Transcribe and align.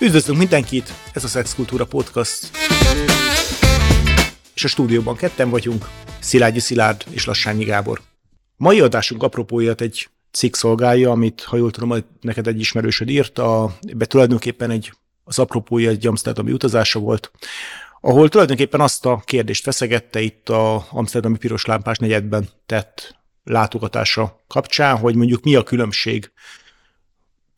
Üdvözlünk 0.00 0.38
mindenkit, 0.38 0.92
ez 1.12 1.24
a 1.24 1.28
Szexkultúra 1.28 1.84
Podcast. 1.84 2.50
És 4.54 4.64
a 4.64 4.68
stúdióban 4.68 5.16
ketten 5.16 5.50
vagyunk, 5.50 5.88
Szilágyi 6.20 6.58
Szilárd 6.58 7.04
és 7.10 7.24
Lassányi 7.24 7.64
Gábor. 7.64 8.00
Mai 8.56 8.80
adásunk 8.80 9.22
apropóját 9.22 9.80
egy 9.80 10.08
cikk 10.32 10.54
szolgálja, 10.54 11.10
amit, 11.10 11.42
ha 11.42 11.56
jól 11.56 11.70
tudom, 11.70 12.04
neked 12.20 12.46
egy 12.46 12.60
ismerősöd 12.60 13.08
írta, 13.08 13.76
be 13.96 14.04
tulajdonképpen 14.04 14.70
egy, 14.70 14.92
az 15.24 15.38
apropója 15.38 15.90
egy 15.90 16.06
amsterdami 16.06 16.52
utazása 16.52 16.98
volt, 16.98 17.30
ahol 18.00 18.28
tulajdonképpen 18.28 18.80
azt 18.80 19.06
a 19.06 19.22
kérdést 19.24 19.62
feszegette 19.62 20.20
itt 20.20 20.48
a 20.48 20.86
amsterdami 20.90 21.38
piros 21.38 21.64
lámpás 21.64 21.98
negyedben 21.98 22.48
tett 22.66 23.16
látogatása 23.44 24.44
kapcsán, 24.46 24.96
hogy 24.96 25.14
mondjuk 25.14 25.42
mi 25.42 25.54
a 25.54 25.62
különbség 25.62 26.30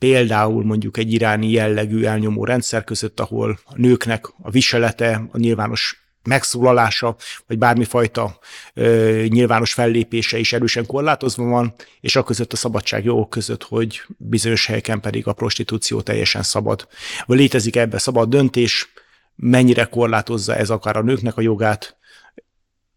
például 0.01 0.65
mondjuk 0.65 0.97
egy 0.97 1.13
iráni 1.13 1.51
jellegű 1.51 2.05
elnyomó 2.05 2.45
rendszer 2.45 2.85
között, 2.85 3.21
ahol 3.21 3.59
a 3.65 3.73
nőknek 3.77 4.27
a 4.43 4.51
viselete, 4.51 5.29
a 5.33 5.39
nyilvános 5.39 6.01
megszólalása, 6.23 7.17
vagy 7.47 7.59
bármifajta 7.59 8.39
ö, 8.75 9.25
nyilvános 9.29 9.73
fellépése 9.73 10.39
is 10.39 10.53
erősen 10.53 10.87
korlátozva 10.87 11.45
van, 11.45 11.75
és 12.01 12.17
a 12.17 12.23
között 12.23 12.53
a 12.53 12.57
szabadságjogok 12.57 13.31
között, 13.31 13.63
hogy 13.63 14.03
bizonyos 14.17 14.67
helyeken 14.67 15.01
pedig 15.01 15.27
a 15.27 15.33
prostitúció 15.33 16.01
teljesen 16.01 16.43
szabad. 16.43 16.89
Vagy 17.27 17.39
létezik 17.39 17.77
ebbe 17.77 17.99
szabad 17.99 18.29
döntés, 18.29 18.93
mennyire 19.37 19.85
korlátozza 19.85 20.57
ez 20.57 20.71
akár 20.71 20.97
a 20.97 21.03
nőknek 21.03 21.37
a 21.37 21.41
jogát, 21.41 21.97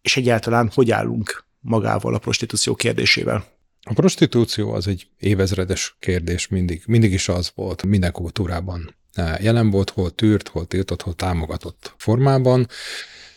és 0.02 0.18
egyáltalán 0.18 0.72
hogy 0.74 0.92
állunk 0.92 1.46
magával 1.60 2.14
a 2.14 2.20
prostitúció 2.20 2.76
kérdésével. 2.76 3.46
A 3.86 3.94
prostitúció 3.94 4.74
az 4.74 4.88
egy 4.88 5.08
évezredes 5.20 5.96
kérdés, 6.00 6.48
mindig, 6.48 6.84
mindig 6.86 7.14
is 7.14 7.30
az 7.30 7.52
volt, 7.56 7.84
minden 7.84 8.12
kultúrában 8.12 8.96
jelen 9.40 9.70
volt, 9.70 9.90
hol 9.90 10.12
tűrt, 10.12 10.48
hol 10.48 10.66
tiltott, 10.66 11.02
hol 11.02 11.14
támogatott 11.14 11.94
formában, 11.98 12.68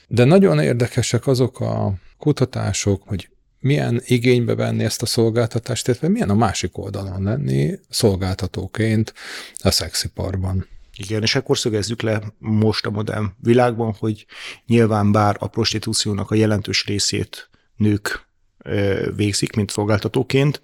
de 0.08 0.24
nagyon 0.24 0.60
érdekesek 0.60 1.26
azok 1.26 1.60
a 1.60 1.94
kutatások, 2.18 3.02
hogy 3.06 3.28
milyen 3.60 4.02
igénybe 4.04 4.54
venni 4.54 4.84
ezt 4.84 5.02
a 5.02 5.06
szolgáltatást, 5.06 5.88
illetve 5.88 6.08
milyen 6.08 6.30
a 6.30 6.34
másik 6.34 6.78
oldalon 6.78 7.22
lenni 7.22 7.78
szolgáltatóként 7.88 9.14
a 9.58 9.70
szexiparban. 9.70 10.68
Igen, 10.96 11.22
és 11.22 11.34
akkor 11.34 11.58
szögezzük 11.58 12.02
le 12.02 12.22
most 12.38 12.86
a 12.86 12.90
modern 12.90 13.26
világban, 13.42 13.94
hogy 13.98 14.26
nyilván 14.66 15.12
bár 15.12 15.36
a 15.38 15.46
prostitúciónak 15.46 16.30
a 16.30 16.34
jelentős 16.34 16.86
részét 16.86 17.50
nők 17.76 18.26
végzik, 19.16 19.56
mint 19.56 19.70
szolgáltatóként, 19.70 20.60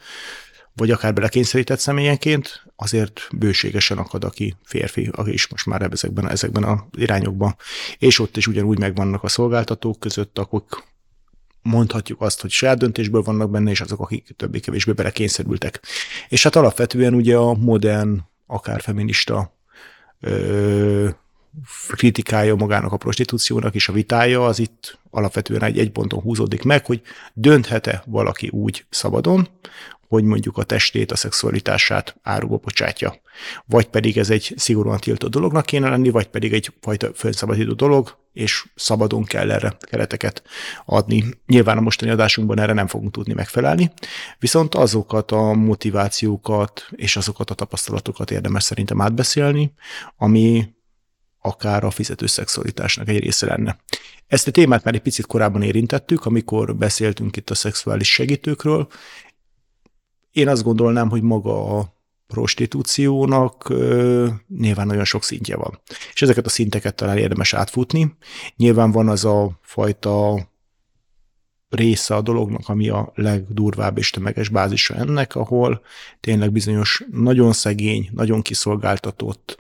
vagy 0.75 0.91
akár 0.91 1.15
belekényszerített 1.15 1.79
személyenként, 1.79 2.65
azért 2.77 3.29
bőségesen 3.33 3.99
akad, 3.99 4.25
aki 4.25 4.57
férfi, 4.65 5.11
aki 5.13 5.33
is 5.33 5.49
most 5.49 5.67
már 5.67 5.83
ezekben, 5.93 6.29
ezekben 6.31 6.63
a 6.63 6.87
irányokban. 6.97 7.57
És 7.99 8.19
ott 8.19 8.37
is 8.37 8.47
ugyanúgy 8.47 8.79
megvannak 8.79 9.23
a 9.23 9.29
szolgáltatók 9.29 9.99
között, 10.01 10.39
akik 10.39 10.85
mondhatjuk 11.63 12.21
azt, 12.21 12.41
hogy 12.41 12.51
saját 12.51 12.79
döntésből 12.79 13.23
vannak 13.23 13.51
benne, 13.51 13.71
és 13.71 13.81
azok, 13.81 14.01
akik 14.01 14.35
többé-kevésbé 14.37 14.93
belekényszerültek. 14.93 15.81
És 16.29 16.43
hát 16.43 16.57
alapvetően 16.57 17.15
ugye 17.15 17.37
a 17.37 17.55
modern, 17.55 18.21
akár 18.47 18.81
feminista 18.81 19.57
ö, 20.21 21.09
kritikája 21.89 22.55
magának 22.55 22.93
a 22.93 22.97
prostitúciónak 22.97 23.75
és 23.75 23.89
a 23.89 23.93
vitája 23.93 24.47
az 24.47 24.59
itt 24.59 24.99
alapvetően 25.11 25.63
egy, 25.63 25.79
egy 25.79 25.91
ponton 25.91 26.21
húzódik 26.21 26.63
meg, 26.63 26.87
hogy 26.87 27.03
dönthet-e 27.33 28.03
valaki 28.07 28.49
úgy 28.49 28.85
szabadon, 28.91 29.49
hogy 30.09 30.25
mondjuk 30.25 30.59
a 30.59 30.63
testét, 30.63 31.13
a 31.13 31.17
szexualitását 31.17 32.17
áruba 32.23 32.57
bocsátja. 32.57 33.21
Vagy 33.67 33.87
pedig 33.87 34.19
ez 34.19 34.31
egy 34.31 34.55
szigorúan 34.57 34.99
tiltott 34.99 35.31
dolognak 35.31 35.67
kéne 35.67 35.89
lenni, 35.89 36.11
vagy 36.11 36.27
pedig 36.27 36.53
egy 36.53 36.73
fajta 36.81 37.11
fölszabadító 37.15 37.73
dolog, 37.73 38.17
és 38.33 38.67
szabadon 38.75 39.25
kell 39.25 39.51
erre 39.51 39.77
kereteket 39.81 40.43
adni. 40.85 41.25
Nyilván 41.47 41.79
a 41.79 41.81
mostani 41.81 42.11
adásunkban 42.11 42.61
erre 42.61 42.73
nem 42.73 42.87
fogunk 42.87 43.13
tudni 43.13 43.33
megfelelni, 43.33 43.93
viszont 44.39 44.75
azokat 44.75 45.31
a 45.31 45.53
motivációkat 45.53 46.87
és 46.91 47.17
azokat 47.17 47.51
a 47.51 47.55
tapasztalatokat 47.55 48.31
érdemes 48.31 48.63
szerintem 48.63 49.01
átbeszélni, 49.01 49.73
ami 50.17 50.75
akár 51.43 51.85
a 51.85 51.91
fizető 51.91 52.27
szexualitásnak 52.27 53.09
egy 53.09 53.19
része 53.19 53.47
lenne. 53.47 53.79
Ezt 54.27 54.47
a 54.47 54.51
témát 54.51 54.85
már 54.85 54.95
egy 54.95 55.01
picit 55.01 55.27
korábban 55.27 55.63
érintettük, 55.63 56.27
amikor 56.27 56.77
beszéltünk 56.77 57.37
itt 57.37 57.51
a 57.51 57.55
szexuális 57.55 58.13
segítőkről. 58.13 58.89
Én 60.33 60.49
azt 60.49 60.63
gondolnám, 60.63 61.09
hogy 61.09 61.23
maga 61.23 61.79
a 61.79 61.95
prostitúciónak 62.27 63.69
ö, 63.69 64.29
nyilván 64.59 64.87
nagyon 64.87 65.05
sok 65.05 65.25
szintje 65.25 65.57
van. 65.57 65.81
És 66.15 66.23
ezeket 66.23 66.47
a 66.47 66.49
szinteket 66.49 66.95
talán 66.95 67.19
érdemes 67.19 67.55
átfutni. 67.55 68.17
Nyilván 68.57 68.91
van 68.91 69.09
az 69.09 69.25
a 69.25 69.59
fajta 69.63 70.47
része 71.73 72.15
a 72.15 72.21
dolognak, 72.21 72.69
ami 72.69 72.89
a 72.89 73.13
legdurvább 73.15 73.99
és 73.99 74.11
tömeges 74.11 74.49
bázisa 74.49 74.95
ennek, 74.95 75.37
ahol 75.37 75.83
tényleg 76.21 76.53
bizonyos 76.53 77.05
nagyon 77.13 77.53
szegény, 77.53 78.09
nagyon 78.13 78.43
kiszolgáltatott 78.43 79.59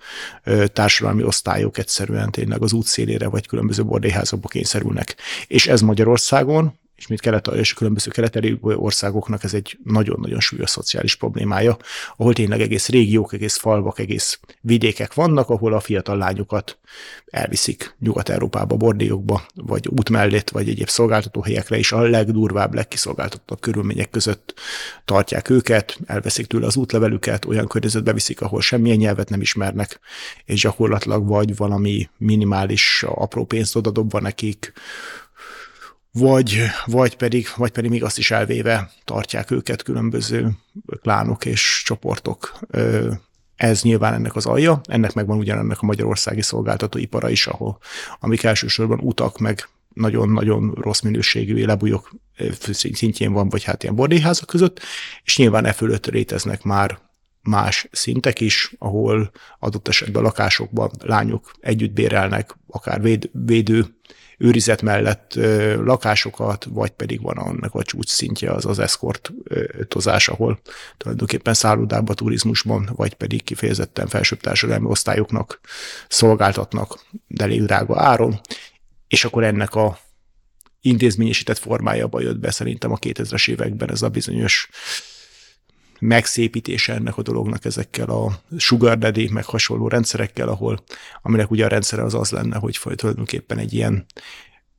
társadalmi 0.72 1.22
osztályok 1.22 1.78
egyszerűen 1.78 2.30
tényleg 2.30 2.62
az 2.62 2.72
útszélére 2.72 3.28
vagy 3.28 3.46
különböző 3.46 3.84
bordélyházakba 3.84 4.48
kényszerülnek. 4.48 5.16
És 5.46 5.66
ez 5.66 5.80
Magyarországon 5.80 6.80
és 7.02 7.08
mint 7.08 7.20
kelet 7.20 7.46
és 7.46 7.72
különböző 7.74 8.10
keleteli 8.10 8.58
országoknak 8.60 9.44
ez 9.44 9.54
egy 9.54 9.78
nagyon-nagyon 9.84 10.40
súlyos 10.40 10.70
szociális 10.70 11.14
problémája, 11.14 11.76
ahol 12.16 12.32
tényleg 12.32 12.60
egész 12.60 12.88
régiók, 12.88 13.32
egész 13.32 13.56
falvak, 13.56 13.98
egész 13.98 14.40
vidékek 14.60 15.14
vannak, 15.14 15.48
ahol 15.48 15.74
a 15.74 15.80
fiatal 15.80 16.16
lányokat 16.16 16.78
elviszik 17.26 17.94
Nyugat-Európába, 17.98 18.76
bordélyokba, 18.76 19.46
vagy 19.54 19.88
út 19.88 20.10
mellett, 20.10 20.50
vagy 20.50 20.68
egyéb 20.68 20.88
szolgáltatóhelyekre 20.88 21.78
is. 21.78 21.92
A 21.92 22.00
legdurvább, 22.00 22.74
legkiszolgáltatottabb 22.74 23.60
körülmények 23.60 24.10
között 24.10 24.54
tartják 25.04 25.50
őket, 25.50 25.98
elveszik 26.06 26.46
tőle 26.46 26.66
az 26.66 26.76
útlevelüket, 26.76 27.44
olyan 27.44 27.66
környezetbe 27.66 28.12
viszik, 28.12 28.40
ahol 28.40 28.60
semmilyen 28.60 28.96
nyelvet 28.96 29.28
nem 29.28 29.40
ismernek, 29.40 30.00
és 30.44 30.60
gyakorlatilag 30.60 31.26
vagy 31.26 31.56
valami 31.56 32.08
minimális 32.18 33.04
apró 33.08 33.44
pénzt 33.44 33.76
odadobva 33.76 34.20
nekik, 34.20 34.72
vagy, 36.12 36.62
vagy, 36.84 37.16
pedig, 37.16 37.46
vagy 37.56 37.70
pedig 37.70 37.90
még 37.90 38.04
azt 38.04 38.18
is 38.18 38.30
elvéve 38.30 38.90
tartják 39.04 39.50
őket 39.50 39.82
különböző 39.82 40.50
klánok 41.00 41.44
és 41.44 41.82
csoportok. 41.84 42.58
Ez 43.56 43.82
nyilván 43.82 44.14
ennek 44.14 44.36
az 44.36 44.46
alja, 44.46 44.80
ennek 44.84 45.12
megvan 45.12 45.38
ugyanennek 45.38 45.80
a 45.80 45.86
magyarországi 45.86 46.42
szolgáltatóipara 46.42 47.30
is, 47.30 47.46
ahol 47.46 47.78
amik 48.20 48.42
elsősorban 48.42 48.98
utak, 48.98 49.38
meg 49.38 49.68
nagyon-nagyon 49.94 50.74
rossz 50.80 51.00
minőségű 51.00 51.64
lebújok 51.64 52.10
szintjén 52.72 53.32
van, 53.32 53.48
vagy 53.48 53.62
hát 53.62 53.82
ilyen 53.82 53.94
bordélyházak 53.94 54.46
között, 54.46 54.80
és 55.24 55.36
nyilván 55.36 55.64
e 55.64 55.72
fölött 55.72 56.06
léteznek 56.06 56.62
már 56.62 56.98
más 57.42 57.88
szintek 57.90 58.40
is, 58.40 58.74
ahol 58.78 59.30
adott 59.58 59.88
esetben 59.88 60.22
lakásokban 60.22 60.90
lányok 60.98 61.52
együtt 61.60 61.92
bérelnek, 61.92 62.56
akár 62.66 63.02
véd, 63.02 63.30
védő 63.32 63.86
őrizet 64.42 64.82
mellett 64.82 65.34
lakásokat, 65.84 66.66
vagy 66.70 66.90
pedig 66.90 67.22
van 67.22 67.36
annak 67.36 67.74
a 67.74 67.82
csúcs 67.82 68.08
szintje 68.08 68.52
az 68.52 68.66
az 68.66 68.78
eszkortozás, 68.78 70.28
ahol 70.28 70.60
tulajdonképpen 70.96 71.54
szállodában, 71.54 72.16
turizmusban, 72.16 72.90
vagy 72.96 73.14
pedig 73.14 73.44
kifejezetten 73.44 74.06
felsőbb 74.06 74.40
társadalmi 74.40 74.86
osztályoknak 74.86 75.60
szolgáltatnak, 76.08 76.98
de 77.26 77.44
elég 77.44 77.62
drága 77.62 78.00
áron, 78.00 78.40
és 79.08 79.24
akkor 79.24 79.44
ennek 79.44 79.74
a 79.74 79.98
intézményesített 80.80 81.58
formájába 81.58 82.20
jött 82.20 82.38
be 82.38 82.50
szerintem 82.50 82.92
a 82.92 82.98
2000-es 82.98 83.50
években 83.50 83.90
ez 83.90 84.02
a 84.02 84.08
bizonyos 84.08 84.68
megszépítése 86.02 86.94
ennek 86.94 87.16
a 87.16 87.22
dolognak 87.22 87.64
ezekkel 87.64 88.08
a 88.08 88.40
sugar 88.56 88.98
daddy, 88.98 89.28
meg 89.32 89.44
hasonló 89.44 89.88
rendszerekkel, 89.88 90.48
ahol, 90.48 90.84
aminek 91.22 91.50
ugye 91.50 91.64
a 91.64 91.68
rendszere 91.68 92.02
az 92.02 92.14
az 92.14 92.30
lenne, 92.30 92.56
hogy 92.56 92.78
tulajdonképpen 92.94 93.58
egy 93.58 93.72
ilyen 93.72 94.06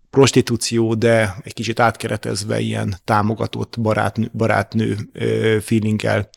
prostitúció, 0.10 0.94
de 0.94 1.36
egy 1.44 1.54
kicsit 1.54 1.80
átkeretezve 1.80 2.60
ilyen 2.60 2.96
támogatott 3.04 3.80
barátnő, 3.80 4.30
barátnő 4.34 4.98
feelinggel 5.62 6.30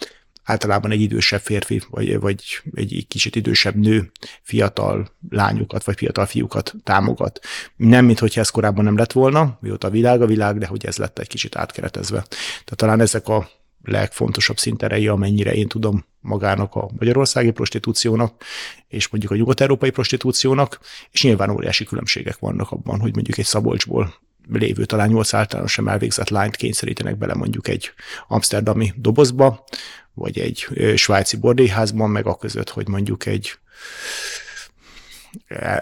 általában 0.43 0.91
egy 0.91 1.01
idősebb 1.01 1.41
férfi, 1.41 1.83
vagy, 1.91 2.21
vagy 2.21 2.43
egy 2.75 3.05
kicsit 3.09 3.37
idősebb 3.37 3.75
nő 3.75 4.11
fiatal 4.43 5.09
lányokat, 5.31 5.85
vagy 5.85 5.97
fiatal 5.97 6.27
fiúkat 6.27 6.75
támogat. 6.85 7.41
Nem, 7.77 8.05
mintha 8.05 8.27
ez 8.41 8.51
korábban 8.51 8.85
nem 8.85 8.97
lett 8.97 9.13
volna, 9.13 9.59
mióta 9.61 9.87
a 9.87 9.91
világ 9.91 10.23
a 10.23 10.27
világ, 10.27 10.59
de 10.59 10.67
hogy 10.67 10.87
ez 10.87 10.97
lett 10.97 11.19
egy 11.19 11.29
kicsit 11.29 11.57
átkeretezve. 11.57 12.25
Tehát 12.29 12.77
talán 12.77 13.01
ezek 13.01 13.29
a 13.29 13.49
legfontosabb 13.87 14.59
szinterei, 14.59 15.09
amennyire 15.09 15.55
én 15.55 15.69
tudom 15.69 16.05
magának 16.21 16.75
a 16.75 16.91
magyarországi 16.99 17.51
prostitúciónak, 17.51 18.45
és 18.89 19.09
mondjuk 19.09 19.33
a 19.33 19.37
nyugat-európai 19.37 19.91
prostitúciónak, 19.91 20.81
és 21.11 21.23
nyilván 21.23 21.51
óriási 21.51 21.85
különbségek 21.85 22.39
vannak 22.39 22.71
abban, 22.71 23.01
hogy 23.01 23.15
mondjuk 23.15 23.39
egy 23.39 23.45
Szabolcsból 23.45 24.15
lévő, 24.53 24.85
talán 24.85 25.09
nyolc 25.09 25.35
általános 25.35 25.73
sem 25.73 25.89
elvégzett 25.89 26.29
lányt 26.29 26.57
kényszerítenek 26.57 27.19
bele 27.19 27.35
mondjuk 27.35 27.69
egy 27.69 27.91
amsterdami 28.29 28.93
dobozba, 28.97 29.65
vagy 30.15 30.39
egy 30.39 30.67
svájci 30.97 31.37
bordélyházban, 31.37 32.11
meg 32.11 32.27
a 32.27 32.37
között, 32.37 32.71
hogy 32.71 32.89
mondjuk 32.89 33.27
egy 33.27 33.59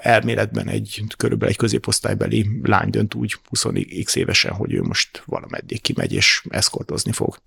elméletben 0.00 0.68
egy 0.68 1.02
körülbelül 1.16 1.52
egy 1.52 1.60
középosztálybeli 1.60 2.60
lány 2.62 2.90
dönt 2.90 3.14
úgy 3.14 3.36
20x 3.50 4.16
évesen, 4.16 4.52
hogy 4.52 4.72
ő 4.72 4.82
most 4.82 5.22
valameddig 5.26 5.80
kimegy 5.80 6.12
és 6.12 6.42
eszkortozni 6.48 7.12
fog. 7.12 7.38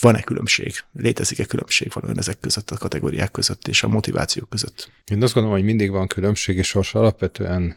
Van-e 0.00 0.22
különbség? 0.22 0.74
Létezik-e 0.92 1.44
különbség 1.44 1.90
valójában 1.92 2.22
ezek 2.22 2.40
között, 2.40 2.70
a 2.70 2.76
kategóriák 2.76 3.30
között 3.30 3.68
és 3.68 3.82
a 3.82 3.88
motivációk 3.88 4.48
között? 4.48 4.90
Én 5.04 5.22
azt 5.22 5.34
gondolom, 5.34 5.58
hogy 5.58 5.66
mindig 5.66 5.90
van 5.90 6.06
különbség, 6.06 6.56
és 6.56 6.72
most 6.72 6.94
alapvetően 6.94 7.76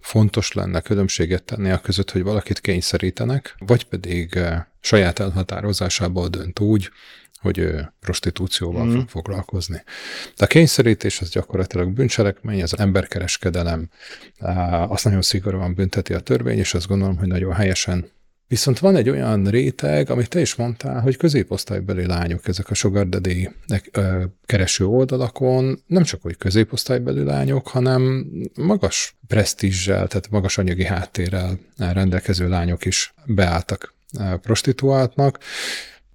fontos 0.00 0.52
lenne 0.52 0.80
különbséget 0.80 1.42
tenni 1.42 1.70
a 1.70 1.80
között, 1.80 2.10
hogy 2.10 2.22
valakit 2.22 2.60
kényszerítenek, 2.60 3.54
vagy 3.58 3.84
pedig 3.84 4.36
eh, 4.36 4.64
saját 4.80 5.18
elhatározásából 5.18 6.28
dönt 6.28 6.60
úgy, 6.60 6.90
hogy 7.44 7.58
ő 7.58 7.92
prostitúcióval 8.00 8.86
mm. 8.86 8.94
fog 8.94 9.08
foglalkozni. 9.08 9.82
De 10.36 10.44
a 10.44 10.46
kényszerítés 10.46 11.20
az 11.20 11.30
gyakorlatilag 11.30 11.92
bűncselekmény, 11.92 12.62
az 12.62 12.78
emberkereskedelem, 12.78 13.90
azt 14.88 15.04
nagyon 15.04 15.22
szigorúan 15.22 15.74
bünteti 15.74 16.14
a 16.14 16.20
törvény, 16.20 16.58
és 16.58 16.74
azt 16.74 16.86
gondolom, 16.86 17.16
hogy 17.16 17.28
nagyon 17.28 17.52
helyesen 17.52 18.10
Viszont 18.54 18.78
van 18.78 18.96
egy 18.96 19.08
olyan 19.08 19.44
réteg, 19.44 20.10
amit 20.10 20.28
te 20.28 20.40
is 20.40 20.54
mondtál, 20.54 21.00
hogy 21.00 21.16
középosztálybeli 21.16 22.06
lányok, 22.06 22.48
ezek 22.48 22.70
a 22.70 22.74
sugar 22.74 23.08
daddy 23.08 23.50
kereső 24.46 24.86
oldalakon, 24.86 25.82
nem 25.86 26.02
csak 26.02 26.22
hogy 26.22 26.36
középosztálybeli 26.36 27.24
lányok, 27.24 27.68
hanem 27.68 28.26
magas 28.54 29.16
presztízsel, 29.26 30.06
tehát 30.06 30.30
magas 30.30 30.58
anyagi 30.58 30.84
háttérrel 30.84 31.58
rendelkező 31.76 32.48
lányok 32.48 32.84
is 32.84 33.14
beálltak 33.24 33.94
prostituáltnak, 34.42 35.38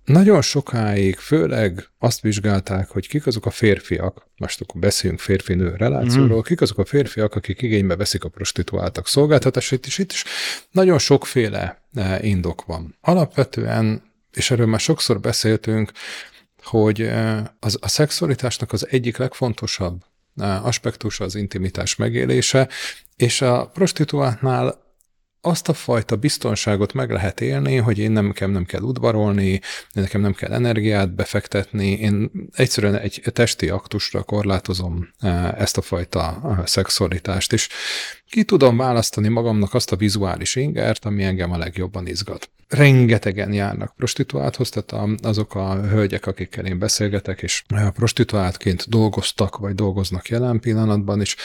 nagyon 0.09 0.41
sokáig 0.41 1.15
főleg 1.15 1.89
azt 1.99 2.21
vizsgálták, 2.21 2.89
hogy 2.89 3.07
kik 3.07 3.27
azok 3.27 3.45
a 3.45 3.49
férfiak, 3.49 4.27
most 4.37 4.61
akkor 4.61 4.81
beszéljünk 4.81 5.21
férfi-nő 5.21 5.75
relációról, 5.75 6.37
mm. 6.37 6.41
kik 6.41 6.61
azok 6.61 6.77
a 6.77 6.85
férfiak, 6.85 7.35
akik 7.35 7.61
igénybe 7.61 7.95
veszik 7.95 8.23
a 8.23 8.29
prostituáltak 8.29 9.07
szolgáltatásait, 9.07 9.85
és 9.85 9.97
itt 9.97 10.11
is 10.11 10.23
nagyon 10.71 10.99
sokféle 10.99 11.81
e, 11.93 12.19
indok 12.21 12.65
van. 12.65 12.97
Alapvetően, 13.01 14.01
és 14.33 14.51
erről 14.51 14.67
már 14.67 14.79
sokszor 14.79 15.19
beszéltünk, 15.19 15.91
hogy 16.63 17.01
e, 17.01 17.55
az, 17.59 17.77
a 17.81 17.87
szexualitásnak 17.87 18.71
az 18.71 18.87
egyik 18.89 19.17
legfontosabb 19.17 20.03
e, 20.37 20.45
aspektusa 20.45 21.23
az 21.23 21.35
intimitás 21.35 21.95
megélése, 21.95 22.69
és 23.15 23.41
a 23.41 23.67
prostituáltnál 23.73 24.87
azt 25.41 25.69
a 25.69 25.73
fajta 25.73 26.15
biztonságot 26.15 26.93
meg 26.93 27.11
lehet 27.11 27.41
élni, 27.41 27.75
hogy 27.75 27.99
én 27.99 28.11
nem, 28.11 28.25
nekem 28.25 28.51
nem 28.51 28.65
kell 28.65 28.81
udvarolni, 28.81 29.61
nekem 29.93 30.21
nem 30.21 30.33
kell 30.33 30.51
energiát 30.51 31.13
befektetni, 31.13 31.91
én 31.91 32.31
egyszerűen 32.53 32.95
egy 32.95 33.21
testi 33.33 33.69
aktusra 33.69 34.23
korlátozom 34.23 35.09
e, 35.19 35.55
ezt 35.57 35.77
a 35.77 35.81
fajta 35.81 36.41
e, 36.43 36.65
szexualitást, 36.65 37.53
és 37.53 37.69
ki 38.29 38.43
tudom 38.43 38.77
választani 38.77 39.27
magamnak 39.27 39.73
azt 39.73 39.91
a 39.91 39.95
vizuális 39.95 40.55
ingert, 40.55 41.05
ami 41.05 41.23
engem 41.23 41.51
a 41.51 41.57
legjobban 41.57 42.07
izgat. 42.07 42.49
Rengetegen 42.67 43.53
járnak 43.53 43.95
prostituálthoz, 43.95 44.69
tehát 44.69 45.09
azok 45.23 45.55
a 45.55 45.81
hölgyek, 45.81 46.25
akikkel 46.25 46.65
én 46.65 46.79
beszélgetek, 46.79 47.41
és 47.41 47.63
prostituáltként 47.93 48.89
dolgoztak, 48.89 49.57
vagy 49.57 49.75
dolgoznak 49.75 50.27
jelen 50.27 50.59
pillanatban, 50.59 51.19
és 51.19 51.35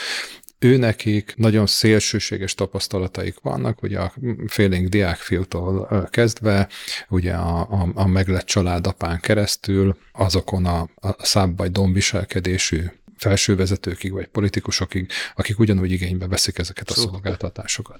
ő 0.59 0.77
nekik 0.77 1.33
nagyon 1.37 1.65
szélsőséges 1.65 2.53
tapasztalataik 2.53 3.35
vannak, 3.41 3.81
ugye 3.81 3.99
a 3.99 4.13
félénk 4.47 4.87
diákfiútól 4.87 6.07
kezdve, 6.11 6.67
ugye 7.09 7.33
a, 7.33 7.59
a, 7.59 7.91
a 7.93 8.07
meglett 8.07 8.45
családapán 8.45 9.19
keresztül, 9.19 9.97
azokon 10.11 10.65
a, 10.65 10.89
a 10.95 11.25
szább 11.25 11.57
vagy 11.57 11.71
domviselkedésű 11.71 12.83
felsővezetőkig 13.17 14.11
vagy 14.11 14.27
politikusokig, 14.27 15.11
akik 15.35 15.59
ugyanúgy 15.59 15.91
igénybe 15.91 16.27
veszik 16.27 16.57
ezeket 16.57 16.89
a 16.89 16.93
szolgáltatásokat. 16.93 17.99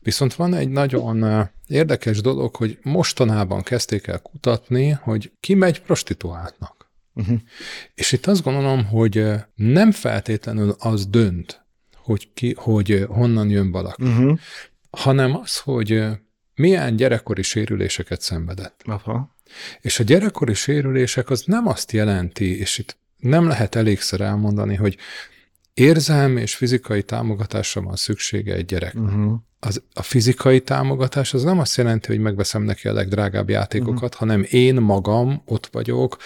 Viszont 0.00 0.34
van 0.34 0.54
egy 0.54 0.68
nagyon 0.68 1.48
érdekes 1.66 2.20
dolog, 2.20 2.56
hogy 2.56 2.78
mostanában 2.82 3.62
kezdték 3.62 4.06
el 4.06 4.18
kutatni, 4.18 4.90
hogy 4.90 5.32
ki 5.40 5.54
megy 5.54 5.82
prostituáltnak. 5.82 6.77
Uh-huh. 7.18 7.38
És 7.94 8.12
itt 8.12 8.26
azt 8.26 8.42
gondolom, 8.42 8.84
hogy 8.84 9.24
nem 9.54 9.92
feltétlenül 9.92 10.74
az 10.78 11.06
dönt, 11.06 11.66
hogy, 11.94 12.32
ki, 12.34 12.54
hogy 12.58 13.04
honnan 13.08 13.50
jön 13.50 13.70
valaki, 13.70 14.02
uh-huh. 14.02 14.38
hanem 14.90 15.36
az, 15.36 15.58
hogy 15.58 16.04
milyen 16.54 16.96
gyerekkori 16.96 17.42
sérüléseket 17.42 18.20
szenvedett. 18.20 18.82
Aha. 18.84 19.36
És 19.80 19.98
a 19.98 20.02
gyerekkori 20.02 20.54
sérülések 20.54 21.30
az 21.30 21.42
nem 21.46 21.66
azt 21.66 21.92
jelenti, 21.92 22.58
és 22.58 22.78
itt 22.78 22.96
nem 23.16 23.46
lehet 23.46 23.74
elégszer 23.74 24.20
elmondani, 24.20 24.74
hogy 24.74 24.96
érzelmi 25.74 26.40
és 26.40 26.54
fizikai 26.54 27.02
támogatásra 27.02 27.80
van 27.80 27.96
szüksége 27.96 28.54
egy 28.54 28.64
gyereknek. 28.64 29.04
Uh-huh. 29.04 29.34
Az, 29.60 29.82
a 29.92 30.02
fizikai 30.02 30.60
támogatás 30.60 31.34
az 31.34 31.42
nem 31.42 31.58
azt 31.58 31.76
jelenti, 31.76 32.06
hogy 32.06 32.18
megveszem 32.18 32.62
neki 32.62 32.88
a 32.88 32.92
legdrágább 32.92 33.48
játékokat, 33.48 34.14
uh-huh. 34.14 34.18
hanem 34.18 34.44
én 34.50 34.74
magam 34.74 35.42
ott 35.44 35.66
vagyok, 35.66 36.16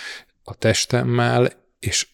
a 0.43 0.55
testemmel, 0.55 1.53
és 1.79 2.09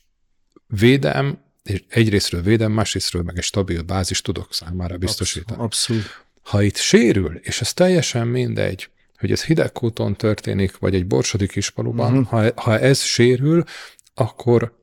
védem, 0.67 1.43
és 1.63 1.85
egyrésztről 1.89 2.43
védem, 2.43 2.73
másrésztről 2.73 3.23
meg 3.23 3.37
egy 3.37 3.43
stabil 3.43 3.83
bázis 3.83 4.21
tudok 4.23 4.55
számára 4.55 4.97
biztosítani. 4.97 5.63
Abszolút. 5.63 6.27
Ha 6.43 6.63
itt 6.63 6.77
sérül, 6.77 7.37
és 7.43 7.61
ez 7.61 7.73
teljesen 7.73 8.27
mindegy, 8.27 8.91
hogy 9.19 9.33
ez 9.33 9.45
hidegkúton 9.45 10.17
történik, 10.17 10.79
vagy 10.79 10.95
egy 10.95 11.07
borsodi 11.07 11.47
kispaluban, 11.47 12.19
uh-huh. 12.19 12.53
ha, 12.55 12.63
ha 12.63 12.79
ez 12.79 13.01
sérül, 13.01 13.65
akkor 14.15 14.77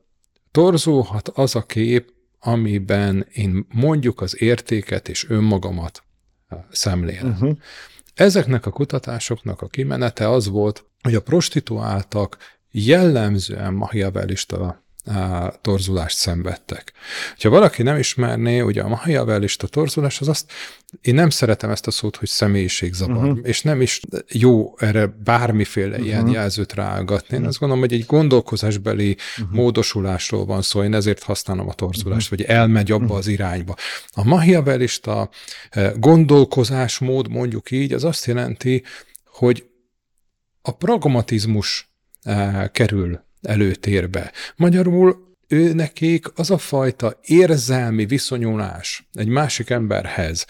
torzulhat 0.50 1.28
az 1.28 1.54
a 1.54 1.62
kép, 1.62 2.12
amiben 2.40 3.26
én 3.32 3.66
mondjuk 3.68 4.20
az 4.20 4.40
értéket 4.42 5.08
és 5.08 5.28
önmagamat 5.28 6.02
szemlélem. 6.70 7.30
Uh-huh. 7.30 7.56
Ezeknek 8.14 8.66
a 8.66 8.70
kutatásoknak 8.70 9.62
a 9.62 9.66
kimenete 9.66 10.28
az 10.30 10.48
volt, 10.48 10.84
hogy 11.02 11.14
a 11.14 11.22
prostituáltak 11.22 12.36
jellemzően 12.84 13.74
machiavellista 13.74 14.84
torzulást 15.60 16.16
szenvedtek. 16.16 16.92
Ha 17.42 17.48
valaki 17.48 17.82
nem 17.82 17.98
ismerné, 17.98 18.60
ugye 18.60 18.82
a 18.82 18.88
machiavellista 18.88 19.66
torzulás, 19.66 20.20
az 20.20 20.28
azt, 20.28 20.52
én 21.00 21.14
nem 21.14 21.30
szeretem 21.30 21.70
ezt 21.70 21.86
a 21.86 21.90
szót, 21.90 22.16
hogy 22.16 22.28
személyiségzavar, 22.28 23.16
uh-huh. 23.16 23.38
és 23.42 23.62
nem 23.62 23.80
is 23.80 24.00
jó 24.28 24.74
erre 24.78 25.06
bármiféle 25.06 25.90
uh-huh. 25.90 26.06
ilyen 26.06 26.28
jelzőt 26.28 26.72
rágatni. 26.72 27.36
Én 27.36 27.44
azt 27.44 27.58
gondolom, 27.58 27.84
hogy 27.84 27.92
egy 27.92 28.06
gondolkozásbeli 28.06 29.16
uh-huh. 29.38 29.56
módosulásról 29.56 30.44
van 30.44 30.62
szó, 30.62 30.82
én 30.82 30.94
ezért 30.94 31.22
használom 31.22 31.68
a 31.68 31.74
torzulást, 31.74 32.32
uh-huh. 32.32 32.46
vagy 32.46 32.56
elmegy 32.56 32.90
abba 32.90 33.04
uh-huh. 33.04 33.18
az 33.18 33.26
irányba. 33.26 33.74
A 34.12 34.24
machiavellista 34.24 35.28
gondolkozásmód, 35.96 37.28
mondjuk 37.28 37.70
így, 37.70 37.92
az 37.92 38.04
azt 38.04 38.26
jelenti, 38.26 38.82
hogy 39.24 39.66
a 40.62 40.70
pragmatizmus 40.70 41.94
kerül 42.72 43.24
előtérbe. 43.42 44.32
Magyarul 44.56 45.34
ő 45.48 45.72
nekik 45.72 46.26
az 46.34 46.50
a 46.50 46.58
fajta 46.58 47.20
érzelmi 47.22 48.06
viszonyulás 48.06 49.08
egy 49.12 49.28
másik 49.28 49.70
emberhez, 49.70 50.46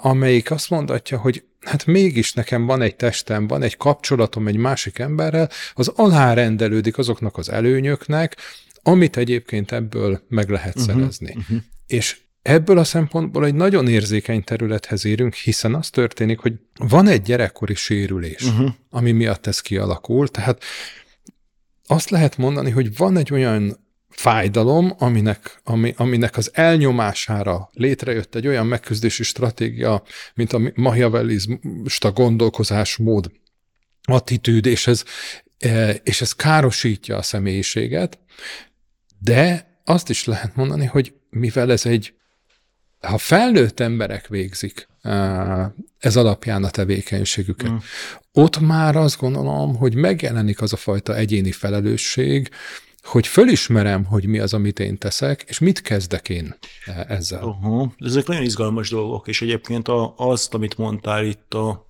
amelyik 0.00 0.50
azt 0.50 0.70
mondatja, 0.70 1.18
hogy 1.18 1.44
hát 1.60 1.86
mégis 1.86 2.32
nekem 2.32 2.66
van 2.66 2.82
egy 2.82 2.96
testem, 2.96 3.46
van 3.46 3.62
egy 3.62 3.76
kapcsolatom 3.76 4.46
egy 4.46 4.56
másik 4.56 4.98
emberrel, 4.98 5.50
az 5.74 5.88
alárendelődik 5.88 6.98
azoknak 6.98 7.36
az 7.36 7.50
előnyöknek, 7.50 8.36
amit 8.82 9.16
egyébként 9.16 9.72
ebből 9.72 10.22
meg 10.28 10.48
lehet 10.48 10.78
uh-huh, 10.78 10.94
szerezni. 10.94 11.34
Uh-huh. 11.36 11.58
És 11.86 12.20
ebből 12.42 12.78
a 12.78 12.84
szempontból 12.84 13.46
egy 13.46 13.54
nagyon 13.54 13.88
érzékeny 13.88 14.44
területhez 14.44 15.04
érünk, 15.04 15.34
hiszen 15.34 15.74
az 15.74 15.90
történik, 15.90 16.38
hogy 16.38 16.54
van 16.78 17.08
egy 17.08 17.22
gyerekkori 17.22 17.74
sérülés, 17.74 18.42
uh-huh. 18.42 18.70
ami 18.90 19.12
miatt 19.12 19.46
ez 19.46 19.60
kialakul, 19.60 20.28
tehát 20.28 20.62
azt 21.86 22.10
lehet 22.10 22.36
mondani, 22.36 22.70
hogy 22.70 22.96
van 22.96 23.16
egy 23.16 23.32
olyan 23.32 23.80
fájdalom, 24.08 24.94
aminek, 24.98 25.60
ami, 25.64 25.94
aminek 25.96 26.36
az 26.36 26.50
elnyomására 26.54 27.70
létrejött 27.72 28.34
egy 28.34 28.46
olyan 28.46 28.66
megküzdési 28.66 29.22
stratégia, 29.22 30.02
mint 30.34 30.52
a 30.52 30.60
machiavellista 30.74 32.12
gondolkozásmód, 32.12 33.32
attitűd, 34.02 34.66
és 34.66 34.86
ez, 34.86 35.04
e, 35.58 35.90
és 35.90 36.20
ez 36.20 36.32
károsítja 36.32 37.16
a 37.16 37.22
személyiséget, 37.22 38.18
de 39.18 39.70
azt 39.84 40.10
is 40.10 40.24
lehet 40.24 40.56
mondani, 40.56 40.84
hogy 40.84 41.14
mivel 41.30 41.72
ez 41.72 41.86
egy, 41.86 42.14
ha 43.02 43.18
felnőtt 43.18 43.80
emberek 43.80 44.26
végzik 44.28 44.88
ez 45.98 46.16
alapján 46.16 46.64
a 46.64 46.70
tevékenységüket, 46.70 47.70
mm 47.70 47.76
ott 48.34 48.60
már 48.60 48.96
azt 48.96 49.18
gondolom, 49.18 49.76
hogy 49.76 49.94
megjelenik 49.94 50.62
az 50.62 50.72
a 50.72 50.76
fajta 50.76 51.16
egyéni 51.16 51.52
felelősség, 51.52 52.50
hogy 53.02 53.26
fölismerem, 53.26 54.04
hogy 54.04 54.26
mi 54.26 54.38
az, 54.38 54.54
amit 54.54 54.78
én 54.78 54.98
teszek, 54.98 55.44
és 55.46 55.58
mit 55.58 55.80
kezdek 55.80 56.28
én 56.28 56.54
ezzel. 57.08 57.44
Uh-huh. 57.44 57.90
Ezek 57.98 58.26
nagyon 58.26 58.42
izgalmas 58.42 58.90
dolgok, 58.90 59.28
és 59.28 59.42
egyébként 59.42 59.88
a, 59.88 60.14
azt, 60.16 60.54
amit 60.54 60.78
mondtál 60.78 61.24
itt 61.24 61.54
a 61.54 61.86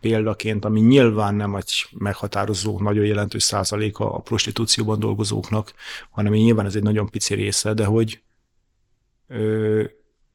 példaként, 0.00 0.64
ami 0.64 0.80
nyilván 0.80 1.34
nem 1.34 1.54
egy 1.54 1.86
meghatározó, 1.98 2.80
nagyon 2.80 3.04
jelentős 3.04 3.42
százaléka 3.42 4.14
a 4.14 4.18
prostitúcióban 4.18 4.98
dolgozóknak, 4.98 5.72
hanem 6.10 6.32
nyilván 6.32 6.66
ez 6.66 6.74
egy 6.74 6.82
nagyon 6.82 7.10
pici 7.10 7.34
része, 7.34 7.74
de 7.74 7.84
hogy 7.84 8.22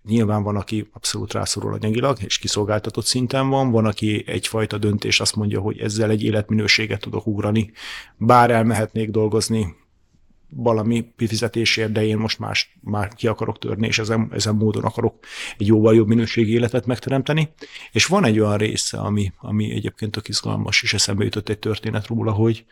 Nyilván 0.04 0.44
van, 0.44 0.56
aki 0.56 0.90
abszolút 0.94 1.34
rászorul 1.34 1.74
anyagilag, 1.74 2.18
és 2.24 2.38
kiszolgáltatott 2.38 3.06
szinten 3.06 3.50
van, 3.50 3.72
van, 3.72 3.86
aki 3.86 4.24
egyfajta 4.28 4.78
döntés 4.78 5.20
azt 5.20 5.36
mondja, 5.36 5.60
hogy 5.60 5.80
ezzel 5.80 6.10
egy 6.10 6.24
életminőséget 6.24 7.02
tudok 7.02 7.28
ugrani, 7.28 7.72
bár 8.18 8.52
elmehetnék 8.52 9.10
dolgozni 9.10 9.76
valami 10.50 11.14
fizetésért, 11.18 11.92
de 11.92 12.06
én 12.06 12.18
most 12.18 12.40
más, 12.40 12.78
már 12.82 13.14
ki 13.14 13.28
akarok 13.28 13.60
törni, 13.60 13.88
és 13.88 14.00
ezen, 14.00 14.30
ezen 14.32 14.56
módon 14.56 14.84
akarok 14.84 15.26
egy 15.58 15.68
jóval 15.68 15.96
jobb 15.96 16.08
minőségi 16.08 16.52
életet 16.52 16.86
megteremteni. 16.86 17.54
És 17.92 18.06
van 18.06 18.26
egy 18.26 18.40
olyan 18.40 18.58
része, 18.58 18.98
ami, 18.98 19.34
ami 19.38 19.72
egyébként 19.72 20.12
tök 20.12 20.28
izgalmas, 20.28 20.84
és 20.84 20.94
eszembe 20.94 21.24
jutott 21.24 21.50
egy 21.50 21.60
történet 21.60 22.08
róla, 22.08 22.32
hogy, 22.32 22.66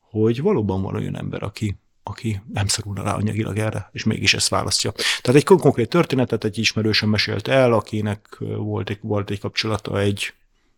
hogy 0.00 0.42
valóban 0.42 0.82
van 0.82 0.94
olyan 0.94 1.16
ember, 1.16 1.42
aki, 1.42 1.76
aki 2.06 2.40
nem 2.52 2.66
szorulna 2.66 3.02
rá 3.02 3.14
anyagilag 3.14 3.58
erre, 3.58 3.88
és 3.92 4.04
mégis 4.04 4.34
ezt 4.34 4.48
választja. 4.48 4.92
Tehát 4.92 5.40
egy 5.40 5.44
konkrét 5.44 5.88
történetet 5.88 6.44
egy 6.44 6.58
ismerősen 6.58 7.08
mesélt 7.08 7.48
el, 7.48 7.72
akinek 7.72 8.36
volt 8.38 8.90
egy, 8.90 8.98
volt 9.02 9.30
egy 9.30 9.40
kapcsolata 9.40 10.00
egy 10.00 10.34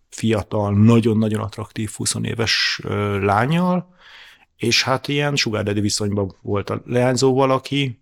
fiatal, 0.09 0.75
nagyon-nagyon 0.75 1.40
attraktív 1.40 1.90
20 1.90 2.14
éves 2.23 2.80
lányjal, 3.21 3.95
és 4.56 4.83
hát 4.83 5.09
ilyen 5.09 5.37
sugárdedi 5.37 5.80
viszonyban 5.80 6.37
volt 6.42 6.71
a 6.71 6.83
leányzóval, 6.85 7.50
aki, 7.50 8.00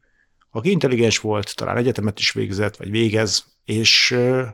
aki 0.50 0.70
intelligens 0.70 1.18
volt, 1.18 1.56
talán 1.56 1.76
egyetemet 1.76 2.18
is 2.18 2.32
végzett, 2.32 2.76
vagy 2.76 2.90
végez, 2.90 3.44
és 3.64 4.10
uh, 4.10 4.46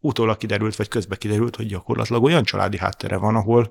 utólag 0.00 0.36
kiderült, 0.36 0.76
vagy 0.76 0.88
közbe 0.88 1.16
kiderült, 1.16 1.56
hogy 1.56 1.66
gyakorlatilag 1.66 2.22
olyan 2.22 2.44
családi 2.44 2.78
háttere 2.78 3.16
van, 3.16 3.36
ahol, 3.36 3.68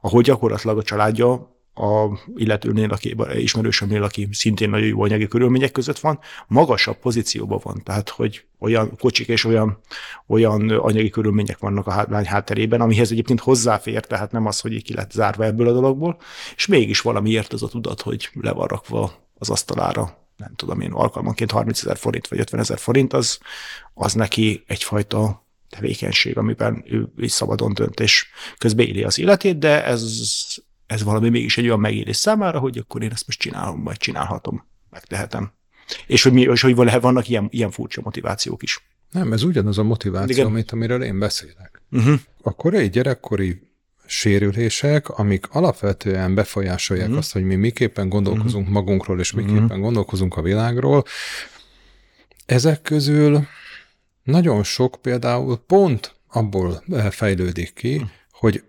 ahol 0.00 0.22
gyakorlatilag 0.22 0.78
a 0.78 0.82
családja 0.82 1.55
a 1.76 2.18
illetőnél, 2.36 2.90
aki, 2.90 3.16
ismerősömnél, 3.34 4.02
aki 4.02 4.28
szintén 4.32 4.70
nagyon 4.70 4.86
jó 4.86 5.02
anyagi 5.02 5.28
körülmények 5.28 5.72
között 5.72 5.98
van, 5.98 6.18
magasabb 6.46 6.96
pozícióban 6.96 7.60
van. 7.62 7.82
Tehát, 7.82 8.08
hogy 8.08 8.44
olyan 8.58 8.96
kocsik 8.98 9.28
és 9.28 9.44
olyan, 9.44 9.78
olyan 10.26 10.70
anyagi 10.70 11.08
körülmények 11.08 11.58
vannak 11.58 11.86
a 11.86 12.06
lány 12.08 12.26
hátterében, 12.26 12.80
amihez 12.80 13.10
egyébként 13.10 13.40
hozzáfér, 13.40 14.04
tehát 14.04 14.32
nem 14.32 14.46
az, 14.46 14.60
hogy 14.60 14.82
ki 14.82 14.94
lett 14.94 15.10
zárva 15.10 15.44
ebből 15.44 15.68
a 15.68 15.72
dologból, 15.72 16.18
és 16.56 16.66
mégis 16.66 17.00
valamiért 17.00 17.52
az 17.52 17.62
a 17.62 17.68
tudat, 17.68 18.00
hogy 18.00 18.30
le 18.32 18.52
van 18.52 18.66
rakva 18.66 19.12
az 19.38 19.50
asztalára, 19.50 20.24
nem 20.36 20.54
tudom 20.56 20.80
én, 20.80 20.92
alkalmanként 20.92 21.50
30 21.50 21.82
ezer 21.82 21.96
forint 21.96 22.28
vagy 22.28 22.38
50 22.38 22.60
ezer 22.60 22.78
forint, 22.78 23.12
az, 23.12 23.38
az 23.94 24.12
neki 24.12 24.64
egyfajta 24.66 25.44
tevékenység, 25.68 26.38
amiben 26.38 26.84
ő 26.86 27.08
is 27.16 27.32
szabadon 27.32 27.74
dönt, 27.74 28.00
és 28.00 28.26
közben 28.58 28.86
éli 28.86 29.02
az 29.02 29.18
életét, 29.18 29.58
de 29.58 29.84
ez 29.84 30.02
ez 30.86 31.02
valami 31.02 31.28
mégis 31.28 31.58
egy 31.58 31.64
olyan 31.64 31.80
megélés 31.80 32.16
számára, 32.16 32.58
hogy 32.58 32.78
akkor 32.78 33.02
én 33.02 33.10
ezt 33.10 33.26
most 33.26 33.38
csinálom, 33.38 33.84
vagy 33.84 33.96
csinálhatom, 33.96 34.66
megtehetem. 34.90 35.52
És 36.06 36.22
hogy, 36.22 36.32
mi, 36.32 36.40
és 36.40 36.60
hogy 36.60 36.74
vannak 36.74 37.28
ilyen, 37.28 37.48
ilyen 37.50 37.70
furcsa 37.70 38.00
motivációk 38.04 38.62
is. 38.62 38.84
Nem, 39.10 39.32
ez 39.32 39.42
ugyanaz 39.42 39.78
a 39.78 39.82
motiváció, 39.82 40.36
Igen. 40.36 40.50
mint 40.50 40.70
amiről 40.70 41.02
én 41.02 41.18
beszélek. 41.18 41.82
Uh-huh. 41.90 42.20
A 42.42 42.54
korai 42.54 42.88
gyerekkori 42.88 43.60
sérülések, 44.06 45.08
amik 45.08 45.46
alapvetően 45.50 46.34
befolyásolják 46.34 47.06
uh-huh. 47.06 47.22
azt, 47.22 47.32
hogy 47.32 47.44
mi 47.44 47.54
miképpen 47.54 48.08
gondolkozunk 48.08 48.66
uh-huh. 48.66 48.82
magunkról, 48.82 49.20
és 49.20 49.32
miképpen 49.32 49.62
uh-huh. 49.62 49.80
gondolkozunk 49.80 50.36
a 50.36 50.42
világról, 50.42 51.04
ezek 52.46 52.82
közül 52.82 53.46
nagyon 54.22 54.62
sok 54.62 54.98
például 55.02 55.56
pont 55.56 56.14
abból 56.28 56.82
eh, 56.90 57.10
fejlődik 57.10 57.72
ki, 57.72 57.94
uh-huh. 57.94 58.10
hogy 58.30 58.62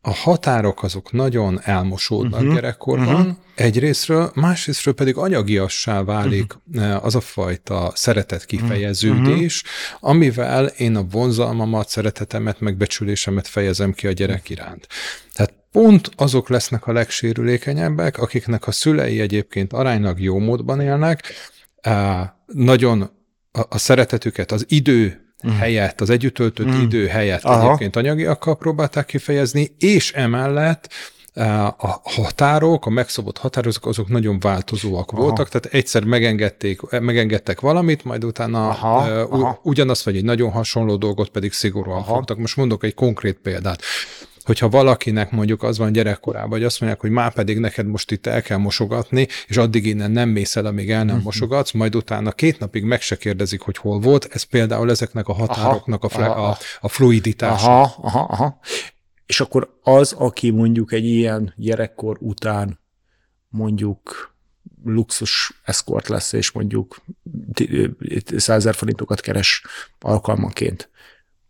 a 0.00 0.10
határok 0.10 0.82
azok 0.82 1.12
nagyon 1.12 1.60
elmosódnak 1.62 2.40
uh-huh, 2.40 2.54
gyerekkorban, 2.54 3.20
uh-huh. 3.20 3.36
egyrésztről, 3.54 4.30
másrésztről 4.34 4.94
pedig 4.94 5.16
anyagiassá 5.16 6.02
válik 6.02 6.54
uh-huh. 6.72 7.04
az 7.04 7.14
a 7.14 7.20
fajta 7.20 7.92
szeretet 7.94 8.44
kifejeződés, 8.44 9.62
uh-huh. 9.62 10.10
amivel 10.10 10.66
én 10.66 10.96
a 10.96 11.02
vonzalmamat, 11.10 11.88
szeretetemet, 11.88 12.60
megbecsülésemet 12.60 13.46
fejezem 13.46 13.92
ki 13.92 14.06
a 14.06 14.12
gyerek 14.12 14.48
iránt. 14.48 14.86
Tehát 15.32 15.54
pont 15.72 16.10
azok 16.16 16.48
lesznek 16.48 16.86
a 16.86 16.92
legsérülékenyebbek, 16.92 18.18
akiknek 18.18 18.66
a 18.66 18.72
szülei 18.72 19.20
egyébként 19.20 19.72
aránylag 19.72 20.20
jó 20.20 20.38
módban 20.38 20.80
élnek, 20.80 21.32
nagyon 22.46 23.10
a, 23.52 23.60
a 23.68 23.78
szeretetüket, 23.78 24.52
az 24.52 24.64
idő 24.68 25.27
uh-huh. 25.44 25.60
helyett, 25.60 26.00
az 26.00 26.10
együtt 26.10 26.34
töltött 26.34 26.66
uh-huh. 26.66 26.82
idő 26.82 27.06
helyett 27.06 27.42
Aha. 27.42 27.66
egyébként 27.66 27.96
anyagiakkal 27.96 28.56
próbálták 28.56 29.06
kifejezni, 29.06 29.74
és 29.78 30.12
emellett 30.12 30.88
eh, 31.32 31.66
a 31.66 32.00
határok, 32.04 32.86
a 32.86 32.90
megszabott 32.90 33.38
határok, 33.38 33.72
azok 33.80 34.08
nagyon 34.08 34.38
változóak 34.40 35.12
aha. 35.12 35.22
voltak, 35.22 35.48
tehát 35.48 35.66
egyszer 35.66 36.04
megengedték, 36.04 36.80
megengedtek 36.90 37.60
valamit, 37.60 38.04
majd 38.04 38.24
utána 38.24 38.68
aha, 38.68 39.24
uh, 39.24 39.32
aha. 39.32 39.60
ugyanazt, 39.62 40.04
vagy 40.04 40.16
egy 40.16 40.24
nagyon 40.24 40.50
hasonló 40.50 40.96
dolgot 40.96 41.28
pedig 41.28 41.52
szigorúan 41.52 41.98
aha. 41.98 42.14
fogtak. 42.14 42.38
Most 42.38 42.56
mondok 42.56 42.84
egy 42.84 42.94
konkrét 42.94 43.38
példát 43.42 43.82
hogyha 44.48 44.68
valakinek 44.68 45.30
mondjuk 45.30 45.62
az 45.62 45.78
van 45.78 45.92
gyerekkorában, 45.92 46.50
hogy 46.50 46.64
azt 46.64 46.80
mondják, 46.80 47.00
hogy 47.00 47.10
már 47.10 47.32
pedig 47.32 47.58
neked 47.58 47.86
most 47.86 48.10
itt 48.10 48.26
el 48.26 48.42
kell 48.42 48.56
mosogatni, 48.56 49.26
és 49.46 49.56
addig 49.56 49.86
innen 49.86 50.10
nem 50.10 50.28
mész 50.28 50.56
el, 50.56 50.66
amíg 50.66 50.90
el 50.90 50.98
nem 50.98 51.06
uh-huh. 51.06 51.24
mosogatsz, 51.24 51.72
majd 51.72 51.94
utána 51.94 52.32
két 52.32 52.58
napig 52.58 52.84
meg 52.84 53.00
se 53.00 53.16
kérdezik, 53.16 53.60
hogy 53.60 53.76
hol 53.76 54.00
volt, 54.00 54.28
ez 54.32 54.42
például 54.42 54.90
ezeknek 54.90 55.28
a 55.28 55.32
határoknak 55.32 56.04
aha, 56.04 56.22
a, 56.22 56.30
aha, 56.30 56.48
a, 56.48 56.56
a 56.80 56.88
fluiditása. 56.88 57.80
Aha, 57.80 57.94
aha, 58.02 58.20
aha. 58.20 58.58
És 59.26 59.40
akkor 59.40 59.78
az, 59.82 60.12
aki 60.12 60.50
mondjuk 60.50 60.92
egy 60.92 61.04
ilyen 61.04 61.52
gyerekkor 61.56 62.16
után 62.20 62.80
mondjuk 63.48 64.34
luxus 64.84 65.60
eszkort 65.64 66.08
lesz, 66.08 66.32
és 66.32 66.50
mondjuk 66.50 66.96
százer 68.36 68.74
forintokat 68.74 69.20
keres 69.20 69.64
alkalmanként, 70.00 70.90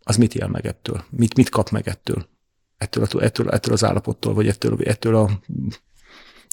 az 0.03 0.15
mit 0.15 0.35
él 0.35 0.47
meg 0.47 0.65
ettől? 0.65 1.03
Mit, 1.09 1.35
mit 1.35 1.49
kap 1.49 1.69
meg 1.69 1.87
ettől? 1.87 2.27
Ettől, 2.79 3.07
ettől, 3.21 3.49
ettől 3.49 3.73
az 3.73 3.83
állapottól, 3.83 4.33
vagy 4.33 4.47
ettől, 4.47 4.77
ettől 4.83 5.15
a 5.15 5.39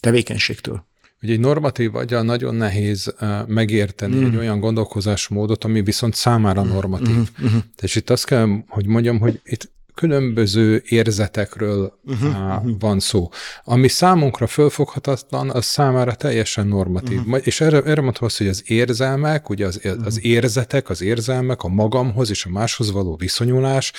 tevékenységtől. 0.00 0.84
Ugye 1.22 1.32
egy 1.32 1.40
normatív 1.40 1.94
agya 1.94 2.22
nagyon 2.22 2.54
nehéz 2.54 3.14
megérteni 3.46 4.16
mm. 4.16 4.24
egy 4.24 4.36
olyan 4.36 4.60
gondolkozásmódot, 4.60 5.64
ami 5.64 5.82
viszont 5.82 6.14
számára 6.14 6.62
normatív. 6.62 7.16
Mm. 7.16 7.46
Mm. 7.46 7.56
És 7.80 7.94
itt 7.94 8.10
azt 8.10 8.24
kell, 8.26 8.48
hogy 8.68 8.86
mondjam, 8.86 9.18
hogy 9.18 9.40
itt 9.44 9.70
különböző 9.96 10.82
érzetekről 10.88 11.98
uh-huh, 12.04 12.64
uh, 12.64 12.78
van 12.78 13.00
szó. 13.00 13.28
Ami 13.64 13.88
számunkra 13.88 14.46
fölfoghatatlan, 14.46 15.50
az 15.50 15.64
számára 15.64 16.14
teljesen 16.14 16.66
normatív. 16.66 17.18
Uh-huh. 17.18 17.40
És 17.42 17.60
erre, 17.60 17.82
erre 17.82 18.00
mondtam 18.00 18.24
azt, 18.24 18.38
hogy 18.38 18.48
az 18.48 18.62
érzelmek, 18.66 19.48
ugye 19.48 19.66
az, 19.66 19.80
az 20.04 20.24
érzetek, 20.24 20.88
az 20.88 21.02
érzelmek, 21.02 21.62
a 21.62 21.68
magamhoz 21.68 22.30
és 22.30 22.44
a 22.44 22.48
máshoz 22.48 22.90
való 22.90 23.16
viszonyulás 23.16 23.92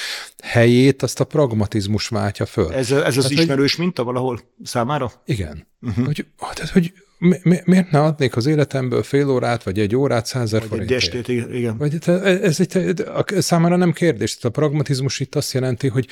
helyét 0.44 1.04
azt 1.04 1.20
a 1.20 1.24
pragmatizmus 1.24 2.08
váltja 2.08 2.46
föl. 2.46 2.74
Ez, 2.74 2.92
ez 2.92 3.18
az 3.18 3.24
hát, 3.24 3.32
ismerős 3.32 3.75
hogy, 3.75 3.84
minta 3.86 4.04
valahol 4.04 4.39
számára? 4.63 5.12
Igen. 5.25 5.68
Uh-huh. 5.82 6.06
Hogy, 6.06 6.25
tehát, 6.54 6.72
hogy 6.72 6.94
mi, 7.18 7.38
mi, 7.44 7.58
miért 7.66 7.92
ne 7.92 8.02
adnék 8.02 8.36
az 8.36 8.46
életemből 8.46 9.04
fél 9.04 9.30
órát, 9.30 9.64
vagy 9.64 9.80
egy 9.80 9.96
órát 9.96 10.26
százer 10.26 10.64
forintért? 10.64 11.02
Egy 11.02 11.16
estét, 11.16 11.54
igen. 11.54 11.78
Vagy, 11.78 11.98
ez 12.24 12.60
egy, 12.60 13.04
számára 13.42 13.76
nem 13.76 13.92
kérdés. 13.92 14.38
A 14.42 14.50
pragmatizmus 14.50 15.20
itt 15.20 15.36
azt 15.36 15.54
jelenti, 15.54 15.88
hogy, 15.88 16.08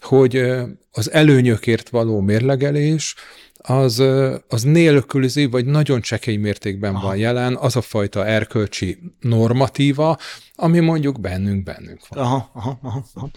hogy 0.00 0.36
az 0.92 1.10
előnyökért 1.10 1.88
való 1.88 2.20
mérlegelés, 2.20 3.14
az, 3.66 4.02
az 4.48 4.62
nélkülzi, 4.62 5.44
vagy 5.44 5.66
nagyon 5.66 6.00
csekély 6.00 6.36
mértékben 6.36 6.94
aha. 6.94 7.06
van 7.06 7.16
jelen 7.16 7.56
az 7.56 7.76
a 7.76 7.80
fajta 7.80 8.26
erkölcsi 8.26 8.98
normatíva, 9.20 10.18
ami 10.54 10.80
mondjuk 10.80 11.20
bennünk, 11.20 11.62
bennünk 11.62 12.08
van. 12.08 12.24
Aha, 12.24 12.50
aha, 12.54 12.78
aha, 12.82 13.04
aha. 13.14 13.30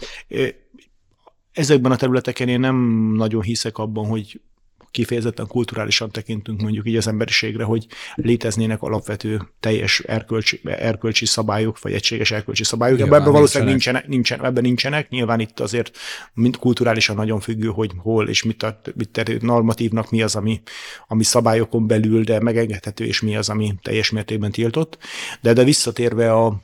Ezekben 1.52 1.92
a 1.92 1.96
területeken 1.96 2.48
én 2.48 2.60
nem 2.60 2.76
nagyon 3.16 3.42
hiszek 3.42 3.78
abban, 3.78 4.06
hogy 4.06 4.40
kifejezetten 4.90 5.46
kulturálisan 5.46 6.10
tekintünk 6.10 6.60
mondjuk 6.60 6.88
így 6.88 6.96
az 6.96 7.08
emberiségre, 7.08 7.64
hogy 7.64 7.86
léteznének 8.14 8.82
alapvető 8.82 9.40
teljes 9.60 10.00
erkölcsi, 10.00 10.60
erkölcsi 10.64 11.26
szabályok, 11.26 11.80
vagy 11.80 11.92
egységes 11.92 12.30
erkölcsi 12.30 12.64
szabályok. 12.64 12.98
Nyilván 12.98 13.20
ebben 13.20 13.32
valószínűleg 13.32 13.72
nincsenek, 13.72 14.06
nincsen, 14.06 14.44
ebben 14.44 14.62
nincsenek. 14.62 15.08
Nyilván 15.08 15.40
itt 15.40 15.60
azért 15.60 15.96
mind 16.34 16.56
kulturálisan 16.56 17.16
nagyon 17.16 17.40
függő, 17.40 17.68
hogy 17.68 17.90
hol 17.96 18.28
és 18.28 18.42
mit, 18.42 18.64
mit 18.94 19.08
mit 19.18 19.42
normatívnak 19.42 20.10
mi 20.10 20.22
az, 20.22 20.36
ami, 20.36 20.62
ami 21.06 21.22
szabályokon 21.22 21.86
belül, 21.86 22.24
de 22.24 22.40
megengedhető, 22.40 23.04
és 23.04 23.20
mi 23.20 23.36
az, 23.36 23.48
ami 23.48 23.74
teljes 23.82 24.10
mértékben 24.10 24.50
tiltott. 24.50 24.98
De, 25.40 25.52
de 25.52 25.64
visszatérve 25.64 26.32
a 26.32 26.62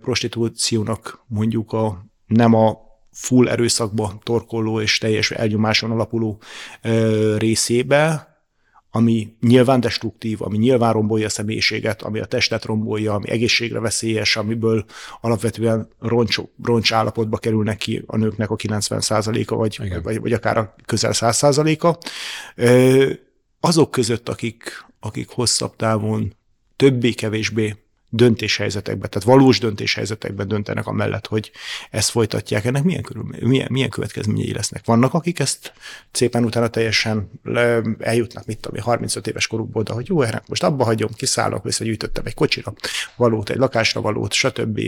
prostitúciónak 0.00 1.24
mondjuk 1.26 1.72
a 1.72 2.06
nem 2.26 2.54
a 2.54 2.87
full 3.18 3.48
erőszakba 3.48 4.18
torkoló 4.22 4.80
és 4.80 4.98
teljes 4.98 5.30
elnyomáson 5.30 5.90
alapuló 5.90 6.40
ö, 6.82 7.36
részébe, 7.38 8.36
ami 8.90 9.36
nyilván 9.40 9.80
destruktív, 9.80 10.42
ami 10.42 10.56
nyilván 10.56 10.92
rombolja 10.92 11.26
a 11.26 11.28
személyiséget, 11.28 12.02
ami 12.02 12.18
a 12.20 12.24
testet 12.24 12.64
rombolja, 12.64 13.12
ami 13.12 13.30
egészségre 13.30 13.80
veszélyes, 13.80 14.36
amiből 14.36 14.84
alapvetően 15.20 15.88
roncs, 15.98 16.38
roncs 16.62 16.92
állapotba 16.92 17.36
kerülnek 17.36 17.76
ki 17.76 18.02
a 18.06 18.16
nőknek 18.16 18.50
a 18.50 18.56
90%-a, 18.56 19.54
vagy, 19.54 20.00
vagy, 20.02 20.20
vagy 20.20 20.32
akár 20.32 20.56
a 20.56 20.74
közel 20.86 21.12
100%-a. 21.14 21.98
Azok 23.60 23.90
között, 23.90 24.28
akik, 24.28 24.86
akik 25.00 25.28
hosszabb 25.28 25.76
távon 25.76 26.36
többé-kevésbé 26.76 27.87
döntéshelyzetekben, 28.10 29.10
tehát 29.10 29.28
valós 29.28 29.58
döntéshelyzetekben 29.58 30.48
döntenek 30.48 30.86
amellett, 30.86 31.26
hogy 31.26 31.50
ezt 31.90 32.10
folytatják. 32.10 32.64
Ennek 32.64 32.82
milyen, 32.82 33.02
körül, 33.02 33.24
milyen, 33.40 33.68
milyen 33.70 33.88
következményei 33.88 34.52
lesznek? 34.52 34.84
Vannak, 34.84 35.14
akik 35.14 35.38
ezt 35.38 35.72
szépen 36.12 36.44
utána 36.44 36.68
teljesen 36.68 37.30
le, 37.42 37.82
eljutnak, 37.98 38.46
mit 38.46 38.58
tudom, 38.58 38.82
35 38.82 39.26
éves 39.26 39.46
korukból, 39.46 39.82
de 39.82 39.92
hogy 39.92 40.08
jó, 40.08 40.22
ennek 40.22 40.48
most 40.48 40.62
abba 40.62 40.84
hagyom, 40.84 41.10
kiszállok, 41.16 41.64
visszagyűjtöttem 41.64 42.26
egy 42.26 42.34
kocsira, 42.34 42.74
valót, 43.16 43.50
egy 43.50 43.56
lakásra 43.56 44.00
valót, 44.00 44.32
stb. 44.32 44.80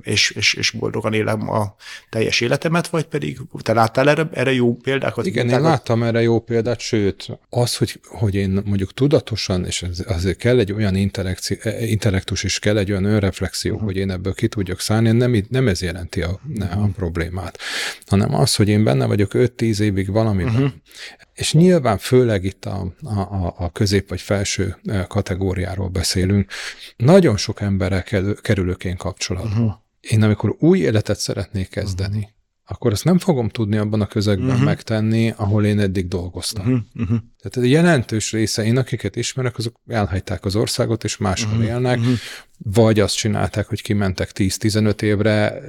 és, 0.00 0.30
és, 0.30 0.54
és 0.54 0.70
boldogan 0.70 1.12
élem 1.12 1.50
a 1.50 1.74
teljes 2.10 2.40
életemet, 2.40 2.88
vagy 2.88 3.04
pedig 3.04 3.40
te 3.62 3.72
láttál 3.72 4.08
erre, 4.08 4.28
erre 4.32 4.52
jó 4.52 4.74
példákat? 4.74 5.26
Igen, 5.26 5.48
én 5.48 5.60
láttam 5.60 6.02
erre 6.02 6.22
jó 6.22 6.40
példát, 6.40 6.80
sőt, 6.80 7.38
az, 7.48 7.76
hogy, 7.76 8.00
hogy 8.04 8.34
én 8.34 8.62
mondjuk 8.64 8.94
tudatosan, 8.94 9.64
és 9.64 9.84
azért 10.06 10.38
kell 10.38 10.58
egy 10.58 10.72
olyan 10.72 10.96
intellektus 11.80 12.33
is, 12.42 12.58
kell 12.58 12.78
egy 12.78 12.90
olyan 12.90 13.04
önreflexió, 13.04 13.72
uh-huh. 13.72 13.86
hogy 13.86 13.96
én 13.96 14.10
ebből 14.10 14.34
ki 14.34 14.48
tudjak 14.48 14.80
szállni, 14.80 15.10
nem, 15.10 15.44
nem 15.48 15.68
ez 15.68 15.82
jelenti 15.82 16.22
a, 16.22 16.40
a 16.70 16.86
problémát, 16.96 17.58
hanem 18.06 18.34
az, 18.34 18.54
hogy 18.54 18.68
én 18.68 18.84
benne 18.84 19.06
vagyok 19.06 19.30
5-10 19.34 19.78
évig 19.78 20.10
valamiben, 20.10 20.54
uh-huh. 20.54 20.70
és 21.34 21.52
nyilván 21.52 21.98
főleg 21.98 22.44
itt 22.44 22.64
a, 22.64 22.94
a, 23.02 23.54
a 23.58 23.70
közép 23.72 24.08
vagy 24.08 24.20
felső 24.20 24.76
kategóriáról 25.08 25.88
beszélünk, 25.88 26.50
nagyon 26.96 27.36
sok 27.36 27.60
emberrel 27.60 28.04
kerülök 28.42 28.84
én 28.84 28.96
kapcsolatba. 28.96 29.50
Uh-huh. 29.50 29.72
Én 30.00 30.22
amikor 30.22 30.56
új 30.58 30.78
életet 30.78 31.18
szeretnék 31.18 31.68
kezdeni, 31.68 32.16
uh-huh 32.16 32.32
akkor 32.66 32.92
ezt 32.92 33.04
nem 33.04 33.18
fogom 33.18 33.48
tudni 33.48 33.76
abban 33.76 34.00
a 34.00 34.06
közegben 34.06 34.48
uh-huh. 34.48 34.64
megtenni, 34.64 35.32
ahol 35.36 35.64
én 35.64 35.78
eddig 35.78 36.08
dolgoztam. 36.08 36.66
Uh-huh. 36.66 36.80
Uh-huh. 36.94 37.18
Tehát 37.40 37.68
a 37.68 37.72
jelentős 37.72 38.32
része, 38.32 38.64
én 38.64 38.76
akiket 38.76 39.16
ismerek, 39.16 39.58
azok 39.58 39.80
elhagyták 39.86 40.44
az 40.44 40.56
országot, 40.56 41.04
és 41.04 41.16
máshol 41.16 41.52
uh-huh. 41.52 41.66
élnek, 41.66 41.98
uh-huh. 41.98 42.14
vagy 42.58 43.00
azt 43.00 43.16
csinálták, 43.16 43.66
hogy 43.66 43.82
kimentek 43.82 44.30
10-15 44.34 45.02
évre, 45.02 45.62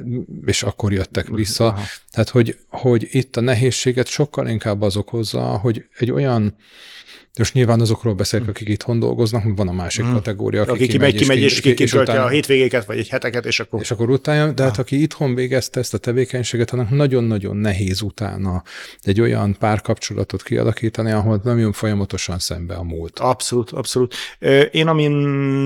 és 0.45 0.63
akkor 0.63 0.93
jöttek 0.93 1.27
vissza. 1.27 1.67
Uh-huh. 1.67 1.83
Tehát, 2.11 2.29
hogy, 2.29 2.57
hogy 2.67 3.07
itt 3.11 3.35
a 3.35 3.41
nehézséget 3.41 4.07
sokkal 4.07 4.47
inkább 4.47 4.81
az 4.81 4.97
okozza, 4.97 5.43
hogy 5.43 5.85
egy 5.97 6.11
olyan 6.11 6.55
most 7.37 7.53
nyilván 7.53 7.79
azokról 7.79 8.13
beszélek, 8.13 8.47
akik 8.47 8.69
itthon 8.69 8.99
dolgoznak, 8.99 9.43
van 9.55 9.67
a 9.67 9.71
másik 9.71 10.05
mm. 10.05 10.13
kategória, 10.13 10.61
aki, 10.61 10.71
aki 10.71 10.87
kimegy, 10.87 11.15
kimegy, 11.15 11.41
és, 11.41 11.59
és, 11.59 11.79
és 11.79 11.93
utána, 11.93 12.23
a 12.23 12.27
hétvégéket, 12.27 12.85
vagy 12.85 12.97
egy 12.97 13.07
heteket, 13.07 13.45
és 13.45 13.59
akkor... 13.59 13.79
És 13.81 13.91
akkor 13.91 14.09
utána, 14.09 14.51
de 14.51 14.63
hát 14.63 14.77
aki 14.77 15.01
itthon 15.01 15.35
végezte 15.35 15.79
ezt 15.79 15.93
a 15.93 15.97
tevékenységet, 15.97 16.71
annak 16.71 16.89
nagyon-nagyon 16.89 17.57
nehéz 17.57 18.01
utána 18.01 18.63
egy 19.01 19.21
olyan 19.21 19.55
párkapcsolatot 19.59 20.43
kialakítani, 20.43 21.11
ahol 21.11 21.41
nem 21.43 21.59
jön 21.59 21.71
folyamatosan 21.71 22.39
szembe 22.39 22.75
a 22.75 22.83
múlt. 22.83 23.19
Abszolút, 23.19 23.71
abszolút. 23.71 24.15
Én, 24.71 24.87
amin 24.87 25.11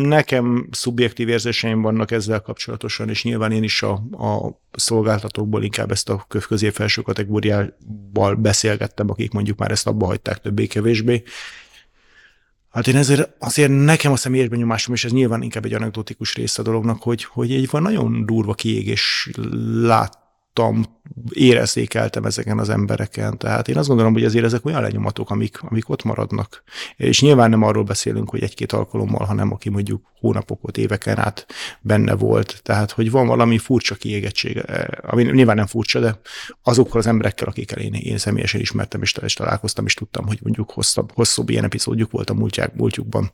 nekem 0.08 0.68
szubjektív 0.72 1.30
érzéseim 1.30 1.82
vannak 1.82 2.12
ezzel 2.12 2.40
kapcsolatosan, 2.40 3.10
és 3.10 3.24
nyilván 3.24 3.52
én 3.52 3.64
is 3.64 3.82
a, 3.82 3.92
a 4.12 4.60
szolgáltatókból 4.72 5.64
inkább 5.64 5.92
ezt 5.92 6.10
a 6.10 6.26
közép-felső 6.48 7.02
kategóriával 7.02 8.36
beszélgettem, 8.38 9.10
akik 9.10 9.32
mondjuk 9.32 9.58
már 9.58 9.72
ezt 9.72 9.88
abba 9.88 10.06
hagyták 10.06 10.38
többé-kevésbé, 10.38 11.24
Hát 12.70 12.88
én 12.88 12.96
ezért 12.96 13.30
azért 13.40 13.72
nekem 13.72 14.12
a 14.12 14.16
személyes 14.16 14.48
benyomásom, 14.48 14.94
és 14.94 15.06
ez 15.06 15.12
nyilván 15.12 15.42
inkább 15.42 15.66
egy 15.66 15.74
anekdotikus 15.74 16.36
része 16.36 16.62
a 16.62 16.66
dolognak, 16.66 17.02
hogy, 17.02 17.24
hogy 17.24 17.52
egy 17.52 17.70
van 17.70 17.82
nagyon 17.82 18.26
durva 18.26 18.54
kiégés 18.54 19.30
lát, 19.74 20.18
láttam, 20.54 20.98
érezékeltem 21.34 22.26
ezeken 22.26 22.60
az 22.60 22.70
embereken. 22.70 23.38
Tehát 23.38 23.68
én 23.68 23.78
azt 23.78 23.88
gondolom, 23.88 24.14
hogy 24.14 24.24
azért 24.24 24.46
ezek 24.46 24.66
olyan 24.66 24.82
lenyomatok, 24.82 25.30
amik, 25.30 25.62
amik 25.62 25.90
ott 25.90 26.04
maradnak. 26.04 26.64
És 26.96 27.22
nyilván 27.22 27.50
nem 27.50 27.64
arról 27.64 27.84
beszélünk, 27.84 28.30
hogy 28.30 28.44
egy-két 28.44 28.72
alkalommal, 28.72 29.26
hanem 29.26 29.52
aki 29.52 29.70
mondjuk 29.70 30.02
hónapokat, 30.20 30.78
éveken 30.78 31.20
át 31.20 31.46
benne 31.82 32.16
volt. 32.16 32.60
Tehát, 32.64 32.92
hogy 32.92 33.12
van 33.12 33.28
valami 33.28 33.58
furcsa 33.58 33.96
kiégettség, 33.96 34.58
eh, 34.58 34.86
ami 35.02 35.24
nyilván 35.24 35.56
nem 35.56 35.68
furcsa, 35.68 36.00
de 36.00 36.20
azokkal 36.64 37.00
az 37.00 37.08
emberekkel, 37.08 37.48
akikkel 37.48 37.80
én, 37.80 37.94
én 37.94 38.18
személyesen 38.18 38.62
ismertem 38.62 39.02
és, 39.02 39.14
és 39.22 39.34
találkoztam, 39.34 39.86
és 39.86 39.94
tudtam, 39.94 40.26
hogy 40.26 40.40
mondjuk 40.42 40.72
hosszabb, 40.72 41.12
hosszabb 41.14 41.50
ilyen 41.50 41.64
epizódjuk 41.64 42.12
volt 42.12 42.30
a 42.30 42.34
múltják, 42.34 42.76
múltjukban. 42.76 43.32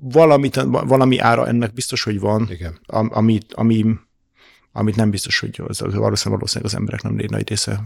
Valami, 0.00 0.50
valami 0.64 1.18
ára 1.18 1.46
ennek 1.46 1.72
biztos, 1.72 2.02
hogy 2.02 2.20
van, 2.20 2.48
Igen. 2.50 2.78
ami, 2.86 3.38
ami 3.50 3.84
amit 4.76 4.96
nem 4.96 5.10
biztos, 5.10 5.38
hogy 5.38 5.60
az, 5.66 5.82
az 5.82 5.94
valószínűleg, 5.94 6.40
valószínűleg 6.40 6.72
az 6.72 6.74
emberek 6.74 7.02
nem 7.02 7.14
nagy 7.28 7.48
része 7.48 7.80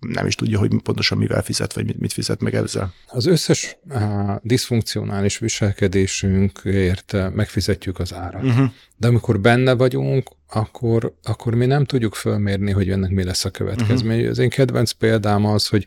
nem 0.00 0.26
is 0.26 0.34
tudja, 0.34 0.58
hogy 0.58 0.82
pontosan 0.82 1.18
mivel 1.18 1.42
fizet, 1.42 1.72
vagy 1.72 1.86
mit, 1.86 1.98
mit 1.98 2.12
fizet 2.12 2.40
meg 2.40 2.54
ezzel. 2.54 2.92
Az 3.06 3.26
összes 3.26 3.76
uh, 3.88 4.34
diszfunkcionális 4.42 5.38
viselkedésünkért 5.38 7.34
megfizetjük 7.34 7.98
az 7.98 8.14
árat. 8.14 8.42
Uh-huh. 8.42 8.70
De 8.96 9.06
amikor 9.06 9.40
benne 9.40 9.72
vagyunk, 9.72 10.30
akkor, 10.48 11.14
akkor 11.22 11.54
mi 11.54 11.66
nem 11.66 11.84
tudjuk 11.84 12.14
fölmérni, 12.14 12.70
hogy 12.70 12.90
ennek 12.90 13.10
mi 13.10 13.24
lesz 13.24 13.44
a 13.44 13.50
következmény. 13.50 14.16
Uh-huh. 14.16 14.30
Az 14.30 14.38
én 14.38 14.48
kedvenc 14.48 14.90
példám 14.90 15.44
az, 15.44 15.66
hogy, 15.66 15.86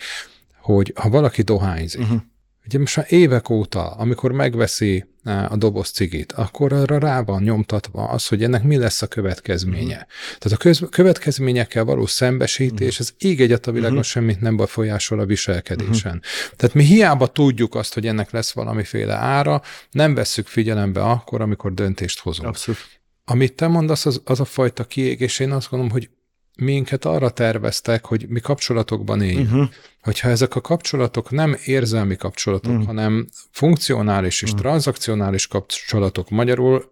hogy 0.61 0.93
ha 0.95 1.09
valaki 1.09 1.41
dohányzik, 1.41 2.01
uh-huh 2.01 2.21
Ugye 2.67 2.79
most 2.79 2.95
már 2.95 3.05
évek 3.09 3.49
óta, 3.49 3.91
amikor 3.91 4.31
megveszi 4.31 5.05
a 5.27 5.55
doboz 5.55 5.89
cigit, 5.89 6.31
akkor 6.31 6.73
arra 6.73 6.99
rá 6.99 7.21
van 7.21 7.43
nyomtatva 7.43 8.03
az, 8.03 8.27
hogy 8.27 8.43
ennek 8.43 8.63
mi 8.63 8.77
lesz 8.77 9.01
a 9.01 9.07
következménye. 9.07 9.95
Uh-huh. 9.95 10.37
Tehát 10.37 10.51
a 10.51 10.57
köz, 10.57 10.81
következményekkel 10.89 11.83
való 11.83 12.05
szembesítés, 12.05 12.99
uh-huh. 12.99 13.07
az 13.07 13.13
ég 13.17 13.41
egyet 13.41 13.67
a 13.67 13.71
világon 13.71 13.97
uh-huh. 13.97 14.11
semmit 14.11 14.41
nem 14.41 14.57
befolyásol 14.57 15.19
a 15.19 15.25
viselkedésen. 15.25 16.15
Uh-huh. 16.15 16.55
Tehát 16.55 16.75
mi 16.75 16.83
hiába 16.83 17.27
tudjuk 17.27 17.75
azt, 17.75 17.93
hogy 17.93 18.07
ennek 18.07 18.31
lesz 18.31 18.51
valamiféle 18.51 19.13
ára, 19.13 19.61
nem 19.91 20.13
vesszük 20.13 20.47
figyelembe 20.47 21.03
akkor, 21.03 21.41
amikor 21.41 21.73
döntést 21.73 22.19
hozunk. 22.19 22.47
Abszolút. 22.47 22.79
Amit 23.25 23.53
te 23.53 23.67
mondasz, 23.67 24.05
az, 24.05 24.21
az 24.23 24.39
a 24.39 24.45
fajta 24.45 24.83
kiégés, 24.83 25.39
én 25.39 25.51
azt 25.51 25.69
gondolom, 25.69 25.93
hogy 25.93 26.09
minket 26.57 27.05
arra 27.05 27.29
terveztek, 27.29 28.05
hogy 28.05 28.25
mi 28.29 28.39
kapcsolatokban 28.39 29.21
éljünk. 29.21 29.51
Uh-huh. 29.51 29.69
Hogyha 30.01 30.29
ezek 30.29 30.55
a 30.55 30.61
kapcsolatok 30.61 31.31
nem 31.31 31.57
érzelmi 31.65 32.15
kapcsolatok, 32.15 32.71
uh-huh. 32.71 32.85
hanem 32.85 33.27
funkcionális 33.51 34.41
és 34.41 34.49
uh-huh. 34.49 34.61
tranzakcionális 34.61 35.47
kapcsolatok, 35.47 36.29
magyarul 36.29 36.91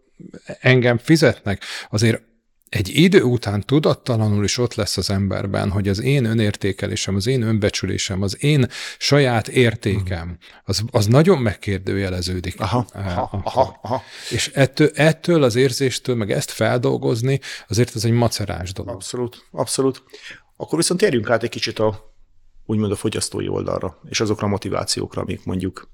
engem 0.59 0.97
fizetnek, 0.97 1.63
azért 1.89 2.21
egy 2.69 2.89
idő 2.95 3.21
után 3.21 3.61
tudattalanul 3.61 4.43
is 4.43 4.57
ott 4.57 4.73
lesz 4.73 4.97
az 4.97 5.09
emberben, 5.09 5.71
hogy 5.71 5.87
az 5.87 6.01
én 6.01 6.25
önértékelésem, 6.25 7.15
az 7.15 7.27
én 7.27 7.41
önbecsülésem, 7.41 8.21
az 8.21 8.43
én 8.43 8.67
saját 8.97 9.47
értékem, 9.47 10.37
az, 10.63 10.83
az 10.91 11.05
nagyon 11.05 11.37
megkérdőjeleződik. 11.37 12.59
Aha, 12.59 12.85
aha, 12.93 13.41
aha, 13.43 13.79
aha. 13.81 14.01
És 14.29 14.47
ettől, 14.47 14.89
ettől 14.93 15.43
az 15.43 15.55
érzéstől, 15.55 16.15
meg 16.15 16.31
ezt 16.31 16.51
feldolgozni, 16.51 17.39
azért 17.67 17.95
ez 17.95 18.05
egy 18.05 18.11
macerás 18.11 18.73
dolog. 18.73 18.93
Abszolút, 18.93 19.45
abszolút. 19.51 20.03
Akkor 20.57 20.77
viszont 20.77 20.99
térjünk 20.99 21.29
át 21.29 21.43
egy 21.43 21.49
kicsit 21.49 21.79
a 21.79 22.13
úgymond 22.65 22.91
a 22.91 22.95
fogyasztói 22.95 23.47
oldalra, 23.47 23.99
és 24.09 24.19
azokra 24.19 24.45
a 24.45 24.49
motivációkra, 24.49 25.21
amik 25.21 25.45
mondjuk 25.45 25.89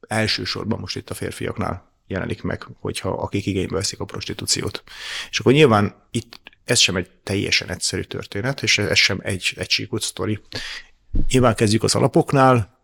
elsősorban 0.00 0.78
most 0.78 0.96
itt 0.96 1.10
a 1.10 1.14
férfiaknál 1.14 1.93
jelenik 2.06 2.42
meg, 2.42 2.66
hogyha 2.80 3.08
akik 3.08 3.46
igénybe 3.46 3.74
veszik 3.74 4.00
a 4.00 4.04
prostitúciót. 4.04 4.82
És 5.30 5.38
akkor 5.38 5.52
nyilván 5.52 5.94
itt 6.10 6.40
ez 6.64 6.78
sem 6.78 6.96
egy 6.96 7.10
teljesen 7.22 7.70
egyszerű 7.70 8.02
történet, 8.02 8.62
és 8.62 8.78
ez 8.78 8.98
sem 8.98 9.20
egy 9.22 9.54
egységút 9.56 10.02
sztori. 10.02 10.40
Nyilván 11.28 11.54
kezdjük 11.54 11.82
az 11.82 11.94
alapoknál, 11.94 12.78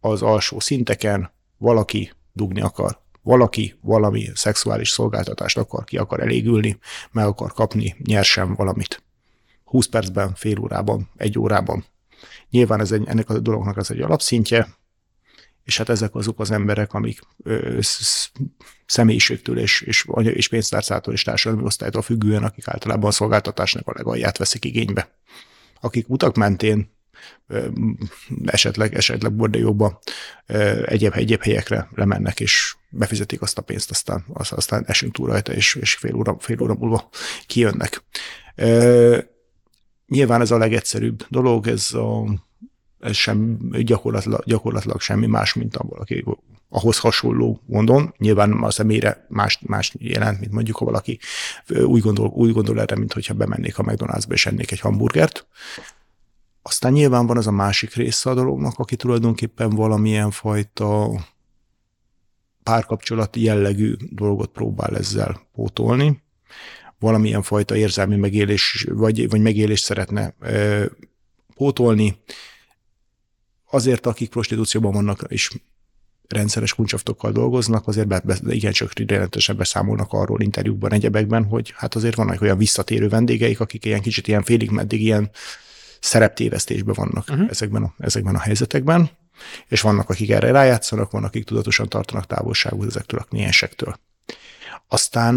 az 0.00 0.22
alsó 0.22 0.60
szinteken 0.60 1.32
valaki 1.56 2.12
dugni 2.32 2.60
akar, 2.60 2.98
valaki 3.22 3.78
valami 3.80 4.30
szexuális 4.34 4.90
szolgáltatást 4.90 5.58
akar, 5.58 5.84
ki 5.84 5.96
akar 5.96 6.20
elégülni, 6.20 6.78
meg 7.10 7.26
akar 7.26 7.52
kapni 7.52 7.96
nyersen 8.04 8.54
valamit. 8.54 9.02
20 9.64 9.86
percben, 9.86 10.34
fél 10.34 10.58
órában, 10.58 11.10
egy 11.16 11.38
órában. 11.38 11.84
Nyilván 12.50 12.80
ez 12.80 12.92
egy, 12.92 13.02
ennek 13.06 13.28
a 13.30 13.38
dolognak 13.38 13.76
az 13.76 13.90
egy 13.90 14.00
alapszintje, 14.00 14.68
és 15.64 15.76
hát 15.76 15.88
ezek 15.88 16.14
azok 16.14 16.40
az 16.40 16.50
emberek, 16.50 16.92
amik 16.92 17.20
ö, 17.42 17.78
személyiségtől 18.86 19.58
és, 19.58 19.80
és, 19.80 20.06
és 20.22 20.48
pénztárcától 20.48 21.14
és 21.14 21.22
társadalmi 21.22 21.64
osztálytól 21.64 22.02
függően, 22.02 22.44
akik 22.44 22.68
általában 22.68 23.08
a 23.08 23.12
szolgáltatásnak 23.12 23.86
a 23.86 23.92
legalját 23.96 24.38
veszik 24.38 24.64
igénybe. 24.64 25.10
Akik 25.80 26.08
utak 26.08 26.36
mentén 26.36 26.92
esetleg, 28.44 28.94
esetleg 28.94 29.32
bordejóba 29.32 30.00
egyéb, 30.84 31.12
egyéb 31.14 31.42
helyekre 31.42 31.88
lemennek, 31.94 32.40
és 32.40 32.76
befizetik 32.88 33.42
azt 33.42 33.58
a 33.58 33.62
pénzt, 33.62 33.90
aztán, 33.90 34.24
aztán 34.32 34.84
esünk 34.86 35.12
túl 35.12 35.26
rajta, 35.26 35.52
és, 35.52 35.74
és 35.74 35.94
fél, 35.94 36.14
óra, 36.14 36.36
fél 36.38 36.62
óra 36.62 36.74
múlva 36.74 37.08
kijönnek. 37.46 38.04
Nyilván 40.06 40.40
ez 40.40 40.50
a 40.50 40.58
legegyszerűbb 40.58 41.26
dolog, 41.28 41.66
ez 41.66 41.92
a 41.92 42.24
ez 43.04 43.16
sem 43.16 43.58
gyakorlatilag, 43.70 44.44
gyakorlatilag 44.44 45.00
semmi 45.00 45.26
más, 45.26 45.54
mint 45.54 45.76
a 45.76 45.84
valaki 45.88 46.24
ahhoz 46.68 46.98
hasonló 46.98 47.60
gondon. 47.66 48.14
Nyilván 48.18 48.52
a 48.52 48.70
személyre 48.70 49.26
más, 49.28 49.58
más 49.66 49.94
jelent, 49.98 50.40
mint 50.40 50.52
mondjuk, 50.52 50.76
ha 50.76 50.84
valaki 50.84 51.18
úgy 51.84 52.02
gondol, 52.02 52.26
úgy 52.26 52.52
gondol 52.52 52.80
erre, 52.80 52.96
mint 52.96 53.12
hogyha 53.12 53.34
bemennék 53.34 53.78
a 53.78 53.82
McDonald'sba 53.82 54.32
és 54.32 54.46
ennék 54.46 54.70
egy 54.70 54.80
hamburgert. 54.80 55.46
Aztán 56.62 56.92
nyilván 56.92 57.26
van 57.26 57.36
az 57.36 57.46
a 57.46 57.50
másik 57.50 57.94
része 57.94 58.30
a 58.30 58.34
dolognak, 58.34 58.78
aki 58.78 58.96
tulajdonképpen 58.96 59.70
valamilyen 59.70 60.30
fajta 60.30 61.10
párkapcsolati 62.62 63.42
jellegű 63.42 63.94
dolgot 64.10 64.50
próbál 64.50 64.96
ezzel 64.96 65.40
pótolni, 65.52 66.22
valamilyen 66.98 67.42
fajta 67.42 67.76
érzelmi 67.76 68.16
megélés, 68.16 68.86
vagy, 68.90 69.28
vagy 69.28 69.40
megélést 69.40 69.84
szeretne 69.84 70.34
ö, 70.40 70.84
pótolni. 71.54 72.22
Azért, 73.74 74.06
akik 74.06 74.30
prostitúcióban 74.30 74.92
vannak, 74.92 75.24
és 75.28 75.50
rendszeres 76.28 76.74
kuncsaftokkal 76.74 77.32
dolgoznak, 77.32 77.88
azért 77.88 78.06
be, 78.06 78.20
be, 78.24 78.36
igencsak 78.48 78.90
jelentősen 79.06 79.56
beszámolnak 79.56 80.12
arról 80.12 80.40
interjúkban, 80.40 80.92
egyebekben, 80.92 81.44
hogy 81.44 81.72
hát 81.76 81.94
azért 81.94 82.14
vannak 82.14 82.40
olyan 82.40 82.58
visszatérő 82.58 83.08
vendégeik, 83.08 83.60
akik 83.60 83.84
ilyen 83.84 84.00
kicsit 84.00 84.28
ilyen 84.28 84.42
félig 84.42 84.70
meddig 84.70 85.02
ilyen 85.02 85.30
szereptévesztésben 86.00 86.94
vannak 86.98 87.24
uh-huh. 87.28 87.46
ezekben, 87.50 87.82
a, 87.82 87.94
ezekben 87.98 88.34
a 88.34 88.38
helyzetekben, 88.38 89.10
és 89.68 89.80
vannak, 89.80 90.10
akik 90.10 90.30
erre 90.30 90.50
rájátszanak, 90.50 91.10
vannak, 91.10 91.28
akik 91.28 91.44
tudatosan 91.44 91.88
tartanak 91.88 92.26
távolságot 92.26 92.86
ezektől 92.86 93.20
a 93.20 93.24
kliensektől. 93.24 93.98
Aztán 94.88 95.36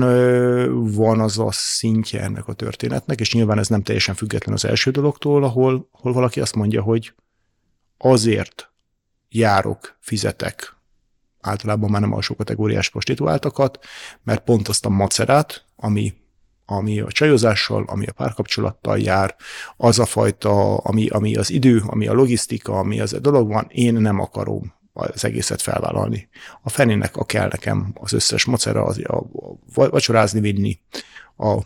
van 0.94 1.20
az 1.20 1.40
a 1.40 1.52
szintje 1.52 2.22
ennek 2.22 2.48
a 2.48 2.54
történetnek, 2.54 3.20
és 3.20 3.34
nyilván 3.34 3.60
ez 3.60 3.68
nem 3.68 3.84
teljesen 3.84 4.16
független 4.16 4.54
az 4.54 4.66
első 4.66 4.92
dologtól, 4.92 5.44
ahol, 5.44 5.90
ahol 5.92 6.14
valaki 6.14 6.40
azt 6.40 6.56
mondja, 6.56 6.82
hogy 6.82 7.14
azért 7.98 8.72
járok, 9.30 9.98
fizetek 10.00 10.78
általában 11.42 11.90
már 11.90 12.02
nem 12.02 12.14
alsó 12.14 12.36
kategóriás 12.36 12.90
prostituáltakat, 12.90 13.80
mert 14.24 14.44
pont 14.44 14.68
azt 14.68 14.86
a 14.86 14.90
macerát, 14.90 15.66
ami, 15.76 16.14
ami 16.66 17.00
a 17.00 17.12
csajozással, 17.12 17.84
ami 17.88 18.06
a 18.06 18.12
párkapcsolattal 18.12 19.00
jár, 19.00 19.36
az 19.78 20.00
a 20.00 20.06
fajta, 20.06 20.78
ami, 20.78 21.08
ami 21.08 21.36
az 21.36 21.50
idő, 21.50 21.84
ami 21.86 22.08
a 22.08 22.14
logisztika, 22.14 22.80
ami 22.80 23.00
az 23.00 23.14
a 23.14 23.20
dolog 23.20 23.48
van, 23.48 23.68
én 23.70 23.94
nem 23.94 24.20
akarom 24.20 24.76
az 24.94 25.26
egészet 25.26 25.62
felvállalni. 25.62 26.30
A 26.62 26.70
fenének 26.70 27.18
a 27.18 27.26
kell 27.26 27.48
nekem 27.48 27.94
az 27.94 28.14
összes 28.14 28.46
macera, 28.46 28.84
az, 28.84 29.00
a, 29.04 29.18
a 29.74 29.90
vacsorázni 29.90 30.40
vinni, 30.40 30.80
a 31.38 31.62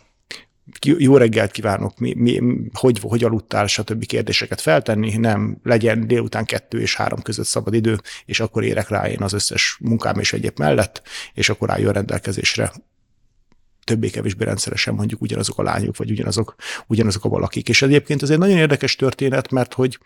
jó 0.98 1.16
reggelt 1.16 1.50
kívánok, 1.50 1.98
mi, 1.98 2.14
mi, 2.14 2.40
hogy, 2.72 2.98
hogy 3.00 3.24
aludtál, 3.24 3.66
stb. 3.66 4.06
kérdéseket 4.06 4.60
feltenni, 4.60 5.16
nem 5.16 5.58
legyen 5.62 6.06
délután 6.06 6.44
kettő 6.44 6.80
és 6.80 6.96
három 6.96 7.22
között 7.22 7.46
szabad 7.46 7.74
idő, 7.74 8.00
és 8.24 8.40
akkor 8.40 8.64
érek 8.64 8.88
rá 8.88 9.08
én 9.08 9.20
az 9.20 9.32
összes 9.32 9.76
munkám 9.80 10.18
és 10.18 10.32
egyéb 10.32 10.58
mellett, 10.58 11.02
és 11.34 11.48
akkor 11.48 11.70
álljon 11.70 11.92
rendelkezésre 11.92 12.72
többé-kevésbé 13.84 14.44
rendszeresen 14.44 14.94
mondjuk 14.94 15.20
ugyanazok 15.20 15.58
a 15.58 15.62
lányok, 15.62 15.96
vagy 15.96 16.10
ugyanazok, 16.10 16.54
ugyanazok 16.86 17.24
a 17.24 17.28
valakik. 17.28 17.68
És 17.68 17.82
egyébként 17.82 18.22
ez 18.22 18.30
egy 18.30 18.38
nagyon 18.38 18.56
érdekes 18.56 18.96
történet, 18.96 19.50
mert 19.50 19.74
hogy 19.74 19.98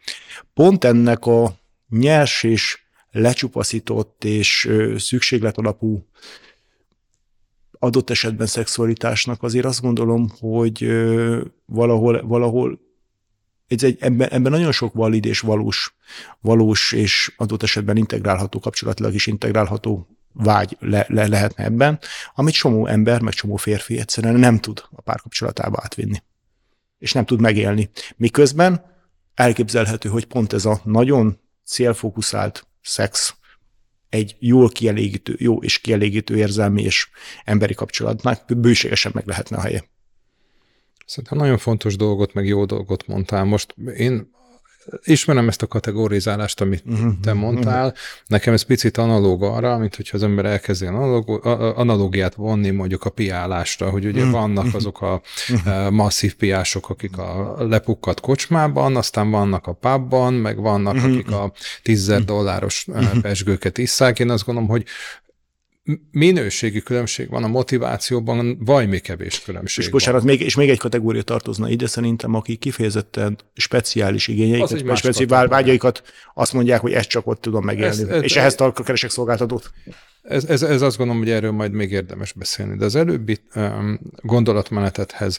pont 0.55 0.85
ennek 0.85 1.27
a 1.27 1.59
nyers 1.89 2.43
és 2.43 2.79
lecsupaszított 3.11 4.25
és 4.25 4.71
szükséglet 4.97 5.59
alapú 5.59 6.07
adott 7.79 8.11
esetben 8.11 8.47
szexualitásnak 8.47 9.43
azért 9.43 9.65
azt 9.65 9.81
gondolom, 9.81 10.29
hogy 10.41 10.87
valahol, 11.67 12.27
valahol 12.27 12.81
ez 13.67 13.83
egy, 13.83 13.97
ebben, 14.01 14.29
ebben 14.29 14.53
nagyon 14.53 14.73
sok 14.73 14.95
valid 14.95 15.25
és 15.25 15.41
valós, 15.41 15.95
valós 16.41 16.93
és 16.93 17.35
adott 17.37 17.63
esetben 17.63 17.97
integrálható, 17.97 18.59
kapcsolatilag 18.59 19.15
is 19.15 19.27
integrálható 19.27 20.09
vágy 20.33 20.77
le, 20.81 21.07
le, 21.09 21.27
lehetne 21.27 21.65
ebben, 21.65 21.99
amit 22.35 22.55
csomó 22.55 22.87
ember, 22.87 23.21
meg 23.21 23.33
csomó 23.33 23.57
férfi 23.57 23.99
egyszerűen 23.99 24.35
nem 24.35 24.59
tud 24.59 24.85
a 24.91 25.01
párkapcsolatába 25.01 25.79
átvinni. 25.83 26.23
És 26.99 27.13
nem 27.13 27.25
tud 27.25 27.41
megélni. 27.41 27.91
Miközben 28.17 28.85
elképzelhető, 29.35 30.09
hogy 30.09 30.25
pont 30.25 30.53
ez 30.53 30.65
a 30.65 30.81
nagyon 30.85 31.39
célfókuszált 31.65 32.67
szex, 32.83 33.35
egy 34.09 34.37
jól 34.39 34.69
kielégítő, 34.69 35.35
jó 35.39 35.63
és 35.63 35.79
kielégítő 35.79 36.37
érzelmi 36.37 36.83
és 36.83 37.09
emberi 37.45 37.75
kapcsolatnak 37.75 38.45
bőségesen 38.57 39.13
meg 39.15 39.27
lehetne 39.27 39.57
a 39.57 39.61
helye. 39.61 39.85
Szerintem 41.07 41.39
nagyon 41.39 41.59
fontos 41.59 41.97
dolgot, 41.97 42.35
meg 42.35 42.47
jó 42.47 42.65
dolgot 42.65 43.07
mondtál. 43.07 43.45
Most 43.45 43.75
én 43.97 44.31
ismerem 45.05 45.49
ezt 45.49 45.63
a 45.63 45.67
kategorizálást, 45.67 46.61
amit 46.61 46.83
uh-huh, 46.87 47.13
te 47.23 47.33
mondtál. 47.33 47.87
Uh-huh. 47.87 47.99
Nekem 48.27 48.53
ez 48.53 48.63
picit 48.63 48.97
analóg 48.97 49.43
arra, 49.43 49.79
mint 49.79 49.97
hogyha 49.97 50.17
az 50.17 50.23
ember 50.23 50.45
elkezdi 50.45 50.87
analóg, 50.87 51.47
analógiát 51.77 52.35
vonni 52.35 52.71
mondjuk 52.71 53.05
a 53.05 53.11
piálásra, 53.11 53.91
hogy 53.91 54.07
ugye 54.07 54.21
uh-huh. 54.21 54.33
vannak 54.33 54.75
azok 54.75 55.03
a 55.03 55.21
uh-huh. 55.49 55.91
masszív 55.91 56.35
piások, 56.35 56.91
akik 56.91 57.19
a 57.19 57.57
lepukkat 57.59 58.21
kocsmában, 58.21 58.97
aztán 58.97 59.31
vannak 59.31 59.67
a 59.67 59.73
pubban, 59.73 60.35
meg 60.35 60.61
vannak, 60.61 60.97
akik 60.97 61.31
a 61.31 61.53
tízzer 61.83 62.25
dolláros 62.25 62.85
uh-huh. 62.87 63.21
pesgőket 63.21 63.79
isszák. 63.79 64.19
Én 64.19 64.31
azt 64.31 64.45
gondolom, 64.45 64.69
hogy 64.69 64.85
minőségi 66.11 66.83
különbség 66.83 67.29
van 67.31 67.45
a 67.45 67.47
motivációban, 67.47 68.37
mi 68.89 68.99
kevés 68.99 69.43
különbség 69.43 69.85
És 69.85 69.91
bocsánat, 69.91 70.23
még, 70.23 70.41
és 70.41 70.55
még 70.55 70.71
egy 70.71 70.79
kategória 70.79 71.23
tartozna 71.23 71.69
ide 71.69 71.87
szerintem, 71.87 72.35
akik 72.35 72.59
kifejezetten 72.59 73.39
speciális 73.55 74.29
igényeiket, 74.29 74.81
vagy 74.81 74.97
speciális 74.97 75.49
vágyaikat 75.49 76.03
azt 76.35 76.53
mondják, 76.53 76.81
hogy 76.81 76.93
ezt 76.93 77.09
csak 77.09 77.27
ott 77.27 77.41
tudom 77.41 77.65
megélni, 77.65 77.89
ez, 77.89 78.01
ez, 78.01 78.23
és 78.23 78.37
ehhez 78.37 78.55
tartok 78.55 78.85
keresek 78.85 79.11
szolgáltatót. 79.11 79.71
Ez, 80.23 80.45
ez, 80.45 80.63
ez 80.63 80.83
azt 80.83 80.97
gondolom, 80.97 81.23
hogy 81.23 81.31
erről 81.31 81.53
majd 81.53 81.73
még 81.73 81.91
érdemes 81.91 82.33
beszélni, 82.33 82.77
de 82.77 82.85
az 82.85 82.95
előbbi 82.97 83.39
um, 83.55 84.01
gondolatmenetethez 84.23 85.39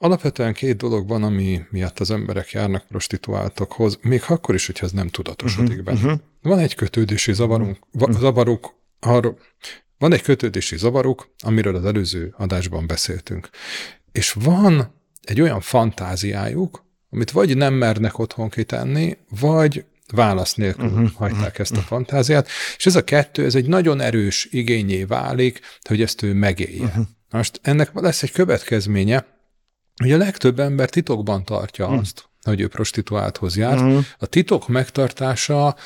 Alapvetően 0.00 0.52
két 0.52 0.76
dolog 0.76 1.08
van, 1.08 1.22
ami 1.22 1.60
miatt 1.70 1.98
az 1.98 2.10
emberek 2.10 2.50
járnak 2.50 2.86
prostituáltakhoz, 2.86 3.98
még 4.02 4.22
akkor 4.28 4.54
is, 4.54 4.66
hogyha 4.66 4.86
ez 4.86 4.92
nem 4.92 5.08
tudatosodik 5.08 5.70
uh-huh, 5.70 5.84
benne. 5.84 5.98
Uh-huh. 5.98 6.20
Van 6.42 6.58
egy 6.58 6.74
kötődési 6.74 7.32
zavarunk, 7.32 7.78
uh-huh. 7.92 8.18
zavaruk, 8.18 8.74
arra, 9.00 9.34
van 9.98 10.12
egy 10.12 10.22
kötődési 10.22 10.76
zavaruk, 10.76 11.30
amiről 11.38 11.76
az 11.76 11.84
előző 11.84 12.34
adásban 12.36 12.86
beszéltünk. 12.86 13.48
És 14.12 14.32
van 14.32 14.94
egy 15.22 15.40
olyan 15.40 15.60
fantáziájuk, 15.60 16.84
amit 17.10 17.30
vagy 17.30 17.56
nem 17.56 17.74
mernek 17.74 18.18
otthon 18.18 18.48
kitenni, 18.48 19.16
vagy 19.40 19.84
válasz 20.12 20.54
nélkül 20.54 20.88
uh-huh, 20.88 21.10
hagyták 21.10 21.58
ezt 21.58 21.76
a 21.76 21.80
fantáziát, 21.80 22.48
és 22.76 22.86
ez 22.86 22.96
a 22.96 23.04
kettő, 23.04 23.44
ez 23.44 23.54
egy 23.54 23.66
nagyon 23.66 24.00
erős 24.00 24.48
igényé 24.50 25.04
válik, 25.04 25.60
hogy 25.88 26.02
ezt 26.02 26.22
ő 26.22 26.32
megélje. 26.32 26.84
Uh-huh. 26.84 27.06
Most 27.30 27.60
ennek 27.62 27.90
lesz 27.94 28.22
egy 28.22 28.32
következménye, 28.32 29.26
Ugye 30.04 30.14
a 30.14 30.18
legtöbb 30.18 30.58
ember 30.58 30.88
titokban 30.88 31.44
tartja 31.44 31.88
mm. 31.88 31.96
azt, 31.98 32.28
hogy 32.42 32.60
ő 32.60 32.68
prostituálthoz 32.68 33.56
jár. 33.56 33.82
Mm. 33.82 33.98
A 34.18 34.26
titok 34.26 34.68
megtartása 34.68 35.76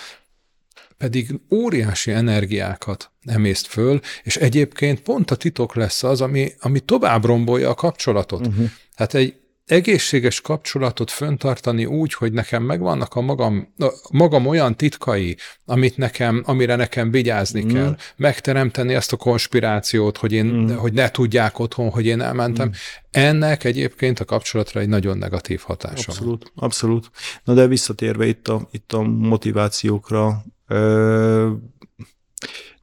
pedig 0.97 1.41
óriási 1.51 2.11
energiákat 2.11 3.11
emészt 3.25 3.67
föl, 3.67 4.01
és 4.23 4.37
egyébként 4.37 5.01
pont 5.01 5.31
a 5.31 5.37
titok 5.37 5.75
lesz 5.75 6.03
az, 6.03 6.21
ami, 6.21 6.53
ami 6.61 6.81
tovább 6.81 7.25
rombolja 7.25 7.71
a 7.71 7.75
kapcsolatot. 7.75 8.47
Uh-huh. 8.47 8.71
Hát 8.95 9.15
egy 9.15 9.42
egészséges 9.67 10.41
kapcsolatot 10.41 11.11
föntartani 11.11 11.85
úgy, 11.85 12.15
hogy 12.15 12.33
nekem 12.33 12.63
megvannak 12.63 13.15
a 13.15 13.21
magam, 13.21 13.75
a 13.79 13.89
magam 14.11 14.47
olyan 14.47 14.77
titkai, 14.77 15.37
amit 15.65 15.97
nekem, 15.97 16.43
amire 16.47 16.77
nekem 16.77 17.11
vigyázni 17.11 17.65
mm. 17.65 17.69
kell, 17.69 17.97
megteremteni 18.17 18.95
ezt 18.95 19.13
a 19.13 19.17
konspirációt, 19.17 20.17
hogy 20.17 20.33
én, 20.33 20.45
mm. 20.45 20.75
hogy 20.75 20.93
ne 20.93 21.11
tudják 21.11 21.59
otthon, 21.59 21.91
hogy 21.91 22.07
én 22.07 22.21
elmentem. 22.21 22.69
Mm. 22.69 22.73
Ennek 23.11 23.65
egyébként 23.65 24.21
a 24.21 24.25
kapcsolatra 24.25 24.81
egy 24.81 24.89
nagyon 24.89 25.19
negatív 25.19 25.61
hatása 25.61 26.11
Abszolút, 26.11 26.53
van. 26.55 26.65
abszolút. 26.65 27.11
Na 27.45 27.55
de 27.55 27.67
visszatérve 27.67 28.27
itt 28.27 28.49
a, 28.49 28.69
itt 28.71 28.93
a 28.93 29.03
motivációkra, 29.03 30.45
ö, 30.67 31.51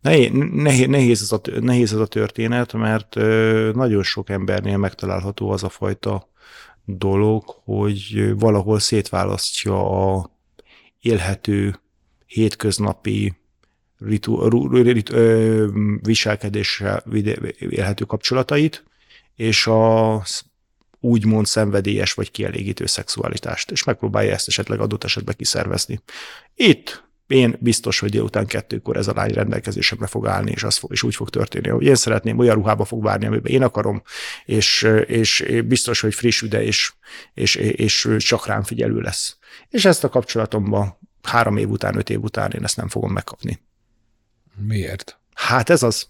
Nehéz, 0.02 0.32
nehéz, 0.88 1.22
ez 1.22 1.32
a, 1.32 1.42
nehéz 1.60 1.94
ez 1.94 2.00
a 2.00 2.06
történet, 2.06 2.74
mert 2.74 3.16
nagyon 3.74 4.04
sok 4.04 4.30
embernél 4.30 4.78
megtalálható 4.78 5.50
az 5.50 5.64
a 5.64 5.70
fajta 5.70 6.30
dolog, 6.98 7.44
hogy 7.64 8.34
valahol 8.38 8.80
szétválasztja 8.80 10.12
a 10.14 10.32
élhető, 11.00 11.80
hétköznapi 12.26 13.34
ritu, 13.98 14.50
ritu, 14.82 15.14
ö, 15.16 15.68
viselkedéssel 16.02 17.04
élhető 17.60 18.06
kapcsolatait, 18.06 18.84
és 19.36 19.68
a 19.68 20.24
úgymond 21.00 21.46
szenvedélyes 21.46 22.14
vagy 22.14 22.32
kielégítő 22.32 22.86
szexualitást, 22.86 23.72
és 23.72 23.84
megpróbálja 23.84 24.34
ezt 24.34 24.48
esetleg 24.48 24.80
adott 24.80 25.04
esetben 25.04 25.36
kiszervezni. 25.38 26.02
Itt 26.56 27.09
én 27.30 27.58
biztos, 27.60 28.00
hogy 28.00 28.10
délután 28.10 28.46
kettőkor 28.46 28.98
ez 28.98 29.08
a 29.08 29.14
lány 29.16 29.32
rendelkezésemre 29.32 30.08
fog 30.08 30.28
állni, 30.28 30.52
és, 30.52 30.64
az 30.64 30.78
fog, 30.78 30.92
és 30.92 31.04
úgy 31.04 31.16
fog 31.16 31.30
történni, 31.30 31.70
hogy 31.70 31.86
én 31.86 31.96
szeretném, 31.96 32.38
olyan 32.38 32.56
ruhába 32.56 32.86
fog 32.86 33.04
várni, 33.04 33.26
amiben 33.26 33.52
én 33.52 33.64
akarom, 33.64 34.02
és, 34.46 34.88
és 35.06 35.46
biztos, 35.66 36.00
hogy 36.00 36.14
friss 36.14 36.42
üde, 36.42 36.64
és, 36.64 36.94
és, 37.34 37.56
és 37.56 38.08
csak 38.18 38.46
rám 38.46 38.64
figyelő 38.64 39.00
lesz. 39.00 39.38
És 39.70 39.86
ezt 39.86 40.04
a 40.04 40.10
kapcsolatomban 40.10 40.98
három 41.24 41.58
év 41.58 41.70
után, 41.70 41.98
öt 41.98 42.10
év 42.10 42.24
után 42.24 42.52
én 42.52 42.64
ezt 42.64 42.78
nem 42.78 42.88
fogom 42.88 43.12
megkapni. 43.12 43.60
Miért? 44.68 45.20
Hát 45.34 45.70
ez 45.70 45.84
az. 45.84 46.08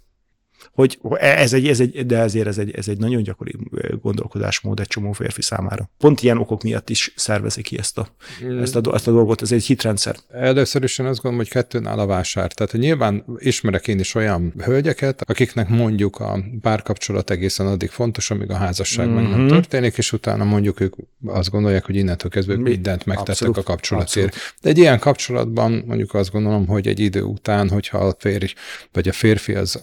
Hogy 0.72 1.00
ez 1.20 1.54
egy, 1.54 1.68
ez 1.68 1.80
egy, 1.80 2.06
de 2.06 2.18
ezért 2.18 2.48
ez 2.48 2.58
egy, 2.58 2.72
ez 2.72 2.88
egy 2.88 2.98
nagyon 2.98 3.24
gyakori 3.24 3.56
gondolkodásmód 4.02 4.80
egy 4.80 4.88
csomó 4.88 5.12
férfi 5.12 5.42
számára. 5.42 5.90
Pont 5.98 6.22
ilyen 6.22 6.38
okok 6.38 6.64
miatt 6.64 6.90
is 6.90 7.14
szervezik 7.16 7.64
ki 7.64 7.78
ezt 7.78 7.98
a, 7.98 8.08
mm. 8.46 8.60
ezt 8.62 8.76
a, 8.76 8.94
ezt 8.94 9.08
a 9.08 9.12
dolgot, 9.12 9.42
ez 9.42 9.52
egy 9.52 9.66
hitrendszer. 9.66 10.16
Először 10.32 10.84
is 10.84 11.00
én 11.00 11.06
azt 11.06 11.22
gondolom, 11.22 11.46
hogy 11.46 11.54
kettőn 11.54 11.88
áll 11.88 12.00
a 12.00 12.06
vásár. 12.06 12.52
Tehát 12.52 12.72
hogy 12.72 12.80
nyilván 12.80 13.26
ismerek 13.38 13.88
én 13.88 14.00
is 14.00 14.16
olyan 14.16 14.54
hölgyeket, 14.58 15.22
akiknek 15.22 15.70
mondjuk 15.70 16.20
a 16.20 16.40
párkapcsolat 16.62 17.30
egészen 17.30 17.68
addig 17.68 17.90
fontos, 17.90 18.32
amíg 18.32 18.50
a 18.50 18.56
házasság 18.56 19.08
mm-hmm. 19.08 19.16
meg 19.16 19.30
nem 19.30 19.40
mhm. 19.40 19.48
történik, 19.48 19.98
és 19.98 20.14
utána 20.14 20.44
mondjuk 20.44 20.80
ők 20.80 20.94
azt 21.26 21.50
gondolják, 21.50 21.86
hogy 21.86 21.96
innentől 21.96 22.32
kezdve 22.32 22.56
Mi? 22.56 22.62
mindent 22.62 23.06
megtettek 23.06 23.30
abszolút, 23.30 23.58
a 23.58 23.64
kapcsolatért. 23.64 24.28
Abszolút. 24.28 24.56
De 24.62 24.70
egy 24.70 24.78
ilyen 24.78 25.00
kapcsolatban 25.00 25.84
mondjuk 25.88 26.14
azt 26.14 26.32
gondolom, 26.32 26.68
hogy 26.68 26.88
egy 26.88 27.00
idő 27.00 27.22
után, 27.22 27.70
hogyha 27.70 27.98
a 27.98 28.16
férj 28.20 28.54
vagy 28.92 29.08
a 29.08 29.12
férfi 29.12 29.54
az 29.54 29.80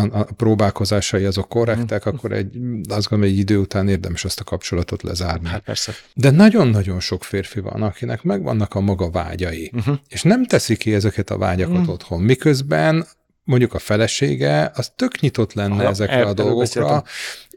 a, 0.00 0.18
a, 0.18 0.20
a 0.20 0.32
próbálkozásai 0.36 1.24
azok 1.24 1.48
korrektek, 1.48 2.08
mm. 2.08 2.14
akkor 2.14 2.32
egy, 2.32 2.58
azt 2.88 3.08
gondolom, 3.08 3.34
egy 3.34 3.38
idő 3.38 3.58
után 3.58 3.88
érdemes 3.88 4.24
azt 4.24 4.40
a 4.40 4.44
kapcsolatot 4.44 5.02
lezárni. 5.02 5.48
Hát 5.48 5.60
persze. 5.60 5.92
De 6.14 6.30
nagyon-nagyon 6.30 7.00
sok 7.00 7.24
férfi 7.24 7.60
van, 7.60 7.82
akinek 7.82 8.22
megvannak 8.22 8.74
a 8.74 8.80
maga 8.80 9.10
vágyai, 9.10 9.70
uh-huh. 9.74 9.96
és 10.08 10.22
nem 10.22 10.46
teszi 10.46 10.76
ki 10.76 10.94
ezeket 10.94 11.30
a 11.30 11.38
vágyakat 11.38 11.76
uh-huh. 11.76 11.92
otthon, 11.92 12.20
miközben 12.20 13.06
mondjuk 13.44 13.74
a 13.74 13.78
felesége, 13.78 14.70
az 14.74 14.92
tök 14.96 15.20
nyitott 15.20 15.52
lenne 15.52 15.74
ha, 15.74 15.88
ezekre 15.88 16.22
a 16.22 16.32
dolgokra, 16.32 17.04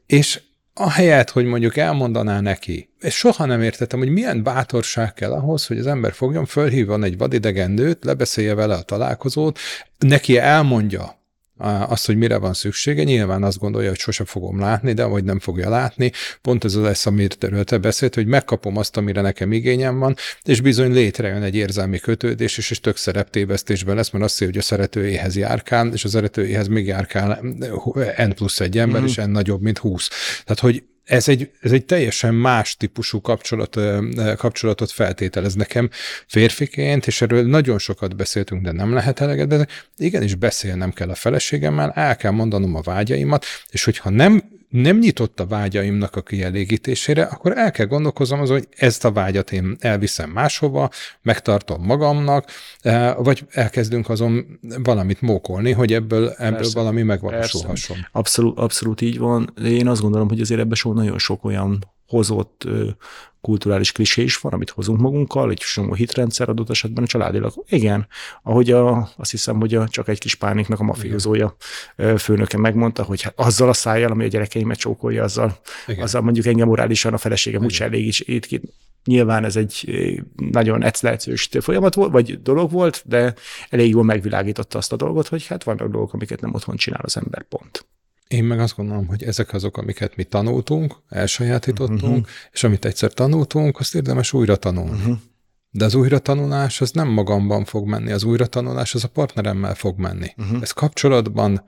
és 0.06 0.42
ahelyett, 0.74 1.30
hogy 1.30 1.46
mondjuk 1.46 1.78
elmondaná 1.78 2.40
neki, 2.40 2.90
és 3.00 3.16
soha 3.16 3.46
nem 3.46 3.62
értettem, 3.62 4.00
hogy 4.00 4.10
milyen 4.10 4.44
bátorság 4.44 5.14
kell 5.14 5.32
ahhoz, 5.32 5.66
hogy 5.66 5.78
az 5.78 5.88
ember 5.88 6.14
fogjon, 6.14 6.46
fölhívjon 6.46 7.04
egy 7.04 7.18
vadidegen 7.18 7.72
nőt, 7.72 8.04
lebeszélje 8.04 8.54
vele 8.54 8.76
a 8.76 8.82
találkozót, 8.82 9.60
neki 9.98 10.38
elmondja, 10.38 11.22
azt, 11.58 12.06
hogy 12.06 12.18
mire 12.18 12.38
van 12.38 12.54
szüksége, 12.54 13.04
nyilván 13.04 13.44
azt 13.44 13.60
gondolja, 13.60 13.90
hogy 13.90 14.00
sose 14.00 14.26
fogom 14.26 14.60
látni, 14.60 14.94
de 14.94 15.04
vagy 15.04 15.24
nem 15.24 15.40
fogja 15.40 15.70
látni. 15.70 16.12
Pont 16.42 16.64
ez 16.64 16.76
az 16.76 16.84
lesz, 16.84 17.06
amiről 17.06 17.64
te 17.64 17.78
beszélt, 17.78 18.16
hogy 18.16 18.26
megkapom 18.26 18.78
azt, 18.78 18.98
amire 18.98 19.22
nekem 19.22 19.52
igényem 19.52 20.00
van, 20.00 20.16
és 20.44 20.62
bizony 20.62 20.92
létrejön 20.92 21.42
egy 21.42 21.56
érzelmi 21.56 22.00
kötődés, 22.00 22.58
és, 22.58 22.70
és 22.70 22.80
tök 22.80 22.98
szereptévesztésben 22.98 23.96
lesz, 23.96 24.10
mert 24.10 24.24
azt 24.26 24.34
hiszi, 24.38 24.52
hogy 24.52 24.58
a 24.58 24.62
szeretőjéhez 24.62 25.36
járkál, 25.36 25.94
és 25.94 26.04
a 26.04 26.10
szeretőjéhez 26.10 26.68
még 26.68 26.86
járkál 26.86 27.40
N 28.18 28.30
plusz 28.36 28.60
egy 28.60 28.78
ember, 28.78 29.02
mm. 29.02 29.06
és 29.06 29.16
N 29.16 29.30
nagyobb, 29.30 29.62
mint 29.62 29.78
20. 29.78 30.08
Tehát, 30.44 30.60
hogy 30.60 30.84
ez 31.04 31.28
egy, 31.28 31.52
ez 31.62 31.72
egy 31.72 31.86
teljesen 31.86 32.34
más 32.34 32.78
típusú 32.78 33.22
kapcsolat, 33.22 33.80
kapcsolatot 34.38 34.92
feltételez 34.92 35.54
nekem 35.54 35.90
férfiként, 36.28 37.08
és 37.08 37.22
erről 37.22 37.48
nagyon 37.48 37.78
sokat 37.78 38.16
beszéltünk, 38.16 38.62
de 38.62 38.72
nem 38.72 38.94
lehet 38.94 39.20
eleget, 39.20 39.48
de 39.48 39.68
igenis 39.98 40.36
beszélnem 40.36 40.92
kell 40.92 41.10
a 41.10 41.16
feleségemmel, 41.16 41.92
el 41.92 42.16
kell 42.16 42.32
mondanom 42.32 42.76
a 42.76 42.82
vágyaimat, 42.82 43.46
és 43.70 43.84
hogyha 43.84 44.10
nem 44.10 44.44
nem 44.74 44.98
nyitott 44.98 45.40
a 45.40 45.46
vágyaimnak 45.46 46.16
a 46.16 46.22
kielégítésére, 46.22 47.24
akkor 47.24 47.58
el 47.58 47.72
kell 47.72 47.86
gondolkoznom 47.86 48.40
az, 48.40 48.50
hogy 48.50 48.68
ezt 48.76 49.06
a 49.06 49.12
vágyat 49.12 49.52
én 49.52 49.76
elviszem 49.80 50.30
máshova, 50.30 50.90
megtartom 51.22 51.84
magamnak, 51.84 52.46
eh, 52.82 53.16
vagy 53.18 53.46
elkezdünk 53.50 54.10
azon 54.10 54.60
valamit 54.84 55.22
mókolni, 55.22 55.72
hogy 55.72 55.94
ebből, 55.94 56.30
ebből 56.30 56.56
Persze. 56.58 56.80
valami 56.80 57.02
megvalósulhasson. 57.02 57.96
Persze. 57.96 58.10
Abszolút, 58.12 58.58
abszolút 58.58 59.02
így 59.02 59.18
van. 59.18 59.54
Én 59.64 59.88
azt 59.88 60.02
gondolom, 60.02 60.28
hogy 60.28 60.42
azért 60.42 60.60
ebben 60.60 60.76
so 60.76 60.94
nagyon 60.94 61.18
sok 61.18 61.44
olyan 61.46 61.92
hozott 62.08 62.68
kulturális 63.44 63.92
klisé 63.92 64.24
is 64.24 64.38
van, 64.38 64.54
amit 64.54 64.70
hozunk 64.70 65.00
magunkkal, 65.00 65.50
egy 65.50 65.58
csomó 65.58 65.94
hitrendszer 65.94 66.50
adott 66.50 66.70
esetben 66.70 67.04
a 67.04 67.08
családilag. 67.08 67.54
Igen, 67.68 68.08
ahogy 68.44 68.72
a, 68.72 69.10
azt 69.18 69.32
hiszem, 69.32 69.60
hogy 69.60 69.76
a, 69.76 69.88
csak 69.88 70.08
egy 70.08 70.20
kis 70.20 70.36
pániknak 70.36 70.80
a 70.80 70.84
mafiózója 70.84 71.56
főnöke 72.18 72.58
megmondta, 72.58 73.04
hogy 73.04 73.22
hát 73.22 73.34
azzal 73.36 73.70
a 73.70 73.74
szájjal, 73.74 74.12
ami 74.12 74.24
a 74.24 74.28
gyerekeimet 74.28 74.78
csókolja, 74.78 75.24
azzal, 75.24 75.60
azzal 76.00 76.22
mondjuk 76.22 76.46
engem 76.46 76.68
morálisan 76.68 77.14
a 77.14 77.18
feleségem 77.18 77.64
úgyse 77.64 77.84
elég 77.84 78.14
ki. 78.48 78.62
Nyilván 79.06 79.46
ez 79.46 79.56
egy 79.56 79.92
nagyon 80.36 80.84
eclehetős 80.84 81.50
folyamat 81.60 81.96
volt, 81.96 82.12
vagy 82.12 82.42
dolog 82.42 82.72
volt, 82.72 83.04
de 83.06 83.34
elég 83.70 83.90
jól 83.90 84.04
megvilágította 84.04 84.78
azt 84.78 84.92
a 84.92 84.96
dolgot, 84.96 85.28
hogy 85.28 85.48
hát 85.48 85.64
vannak 85.64 85.92
dolgok, 85.92 86.14
amiket 86.14 86.42
nem 86.42 86.54
otthon 86.54 86.76
csinál 86.76 87.02
az 87.04 87.18
ember, 87.18 87.44
pont. 87.44 87.86
Én 88.34 88.44
meg 88.44 88.60
azt 88.60 88.76
gondolom, 88.76 89.08
hogy 89.08 89.24
ezek 89.24 89.54
azok, 89.54 89.78
amiket 89.78 90.16
mi 90.16 90.24
tanultunk, 90.24 90.96
elsajátítottunk, 91.10 92.02
uh-huh. 92.02 92.26
és 92.52 92.64
amit 92.64 92.86
egyszer 92.86 93.14
tanultunk, 93.14 93.80
azt 93.80 93.96
érdemes 93.96 94.34
újra 94.34 94.56
tanulni. 94.56 95.00
Uh-huh. 95.00 95.18
De 95.70 95.86
az 95.86 95.96
újratanulás 95.96 96.82
az 96.82 96.92
nem 96.92 97.08
magamban 97.08 97.66
fog 97.66 97.88
menni, 97.88 98.12
az 98.12 98.24
újratanulás 98.24 98.96
az 98.96 99.04
a 99.04 99.08
partneremmel 99.08 99.76
fog 99.76 100.00
menni. 100.00 100.34
Uh-huh. 100.38 100.62
Ezt 100.62 100.74
kapcsolatban 100.74 101.64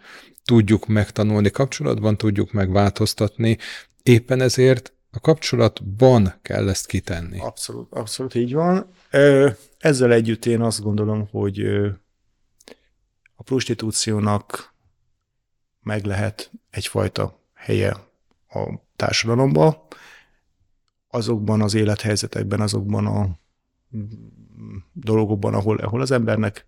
tudjuk 0.46 0.88
megtanulni, 0.88 1.50
kapcsolatban 1.50 2.18
tudjuk 2.18 2.52
megváltoztatni, 2.52 3.58
éppen 4.04 4.42
ezért 4.42 4.94
a 5.12 5.20
kapcsolatban 5.20 6.34
kell 6.42 6.70
ezt 6.70 6.86
kitenni. 6.86 7.40
Abszolút, 7.40 7.94
abszolút 7.94 8.36
így 8.36 8.54
van. 8.54 8.90
Ezzel 9.78 10.14
együtt 10.14 10.46
én 10.46 10.62
azt 10.62 10.82
gondolom, 10.82 11.28
hogy 11.32 11.60
a 13.36 13.44
prostitúciónak 13.44 14.74
meg 15.86 16.06
lehet 16.06 16.52
egyfajta 16.70 17.40
helye 17.54 17.96
a 18.50 18.70
társadalomban, 18.96 19.78
azokban 21.08 21.62
az 21.62 21.74
élethelyzetekben, 21.74 22.62
azokban 22.62 23.06
a 23.06 23.30
dolgokban, 24.94 25.54
ahol, 25.54 25.78
ahol 25.78 26.02
az 26.02 26.12
embernek 26.12 26.66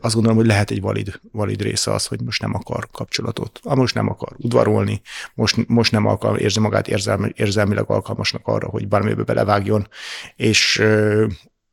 azt 0.00 0.14
gondolom, 0.14 0.36
hogy 0.36 0.46
lehet 0.46 0.70
egy 0.70 0.80
valid, 0.80 1.20
valid 1.32 1.62
része 1.62 1.92
az, 1.92 2.06
hogy 2.06 2.20
most 2.20 2.40
nem 2.40 2.54
akar 2.54 2.88
kapcsolatot, 2.90 3.60
ah, 3.62 3.76
most 3.76 3.94
nem 3.94 4.08
akar 4.08 4.32
udvarolni, 4.36 5.00
most, 5.34 5.68
most 5.68 5.92
nem 5.92 6.06
akar, 6.06 6.40
érzi 6.40 6.60
magát 6.60 6.88
érzelmi, 6.88 7.32
érzelmileg 7.34 7.90
alkalmasnak 7.90 8.46
arra, 8.46 8.68
hogy 8.68 8.88
bármibe 8.88 9.22
belevágjon, 9.22 9.88
és 10.36 10.82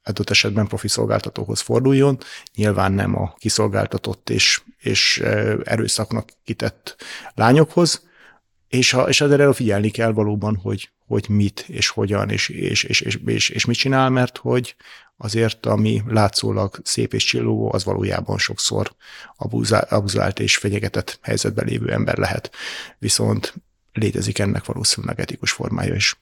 adott 0.04 0.30
esetben 0.30 0.68
profi 0.68 0.88
szolgáltatóhoz 0.88 1.60
forduljon, 1.60 2.18
nyilván 2.56 2.92
nem 2.92 3.22
a 3.22 3.34
kiszolgáltatott 3.38 4.30
és, 4.30 4.62
és 4.80 5.18
erőszaknak 5.64 6.30
kitett 6.44 6.96
lányokhoz, 7.34 8.08
és, 8.68 8.92
ha, 8.92 9.10
és 9.10 9.22
azért 9.22 9.56
figyelni 9.56 9.90
kell 9.90 10.12
valóban, 10.12 10.56
hogy, 10.56 10.90
hogy 11.08 11.26
mit, 11.30 11.66
és 11.68 11.90
hogyan, 11.90 12.30
és, 12.30 12.50
és, 12.50 12.84
és, 12.84 13.02
és, 13.02 13.20
és, 13.26 13.50
és 13.50 13.66
mit 13.66 13.78
csinál, 13.78 14.10
mert 14.10 14.38
hogy 14.38 14.76
azért, 15.18 15.66
ami 15.66 16.02
látszólag 16.08 16.80
szép 16.84 17.14
és 17.14 17.24
csillogó, 17.24 17.74
az 17.74 17.84
valójában 17.84 18.38
sokszor 18.38 18.96
abuzált 19.90 20.40
és 20.40 20.58
fenyegetett 20.58 21.20
helyzetben 21.22 21.66
lévő 21.66 21.92
ember 21.92 22.18
lehet. 22.18 22.52
Viszont 22.98 23.54
létezik 23.94 24.40
ennek 24.40 24.66
valószínűleg 24.66 25.20
etikus 25.20 25.52
formája 25.52 25.96
is. 25.96 26.20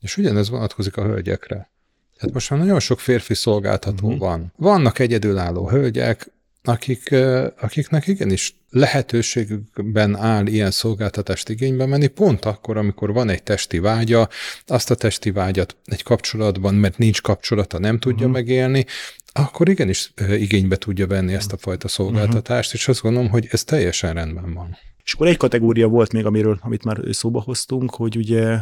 És 0.00 0.16
ugyanez 0.16 0.48
vonatkozik 0.48 0.96
a 0.96 1.02
hölgyekre. 1.02 1.70
Tehát 2.16 2.34
most 2.34 2.50
már 2.50 2.58
nagyon 2.58 2.80
sok 2.80 3.00
férfi 3.00 3.34
szolgáltató 3.34 4.06
uh-huh. 4.06 4.20
van. 4.20 4.52
Vannak 4.56 4.98
egyedülálló 4.98 5.68
hölgyek, 5.68 6.30
akik, 6.68 7.14
akiknek 7.60 8.06
igenis 8.06 8.56
lehetőségben 8.70 10.16
áll 10.16 10.46
ilyen 10.46 10.70
szolgáltatást 10.70 11.48
igénybe 11.48 11.86
menni, 11.86 12.06
pont 12.06 12.44
akkor, 12.44 12.76
amikor 12.76 13.12
van 13.12 13.28
egy 13.28 13.42
testi 13.42 13.78
vágya, 13.78 14.28
azt 14.66 14.90
a 14.90 14.94
testi 14.94 15.30
vágyat 15.30 15.76
egy 15.84 16.02
kapcsolatban, 16.02 16.74
mert 16.74 16.98
nincs 16.98 17.22
kapcsolata, 17.22 17.78
nem 17.78 17.98
tudja 17.98 18.26
uh-huh. 18.26 18.32
megélni, 18.32 18.84
akkor 19.32 19.68
igenis 19.68 20.12
igénybe 20.28 20.76
tudja 20.76 21.06
venni 21.06 21.34
ezt 21.34 21.52
a 21.52 21.56
fajta 21.56 21.88
szolgáltatást, 21.88 22.66
uh-huh. 22.66 22.80
és 22.80 22.88
azt 22.88 23.00
gondolom, 23.00 23.28
hogy 23.28 23.46
ez 23.50 23.64
teljesen 23.64 24.14
rendben 24.14 24.54
van. 24.54 24.76
És 25.04 25.12
akkor 25.12 25.26
egy 25.26 25.36
kategória 25.36 25.88
volt 25.88 26.12
még, 26.12 26.26
amiről, 26.26 26.58
amit 26.62 26.84
már 26.84 27.00
szóba 27.10 27.40
hoztunk, 27.40 27.94
hogy 27.94 28.16
ugye 28.16 28.58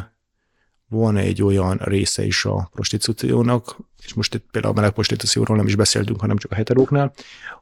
van 0.89 1.17
egy 1.17 1.43
olyan 1.43 1.77
része 1.83 2.25
is 2.25 2.45
a 2.45 2.69
prostitúciónak, 2.73 3.77
és 4.03 4.13
most 4.13 4.33
itt 4.35 4.45
például 4.51 4.73
a 4.73 4.75
meleg 4.75 4.93
prostitúcióról 4.93 5.57
nem 5.57 5.67
is 5.67 5.75
beszéltünk, 5.75 6.19
hanem 6.19 6.37
csak 6.37 6.51
a 6.51 6.55
heteróknál. 6.55 7.13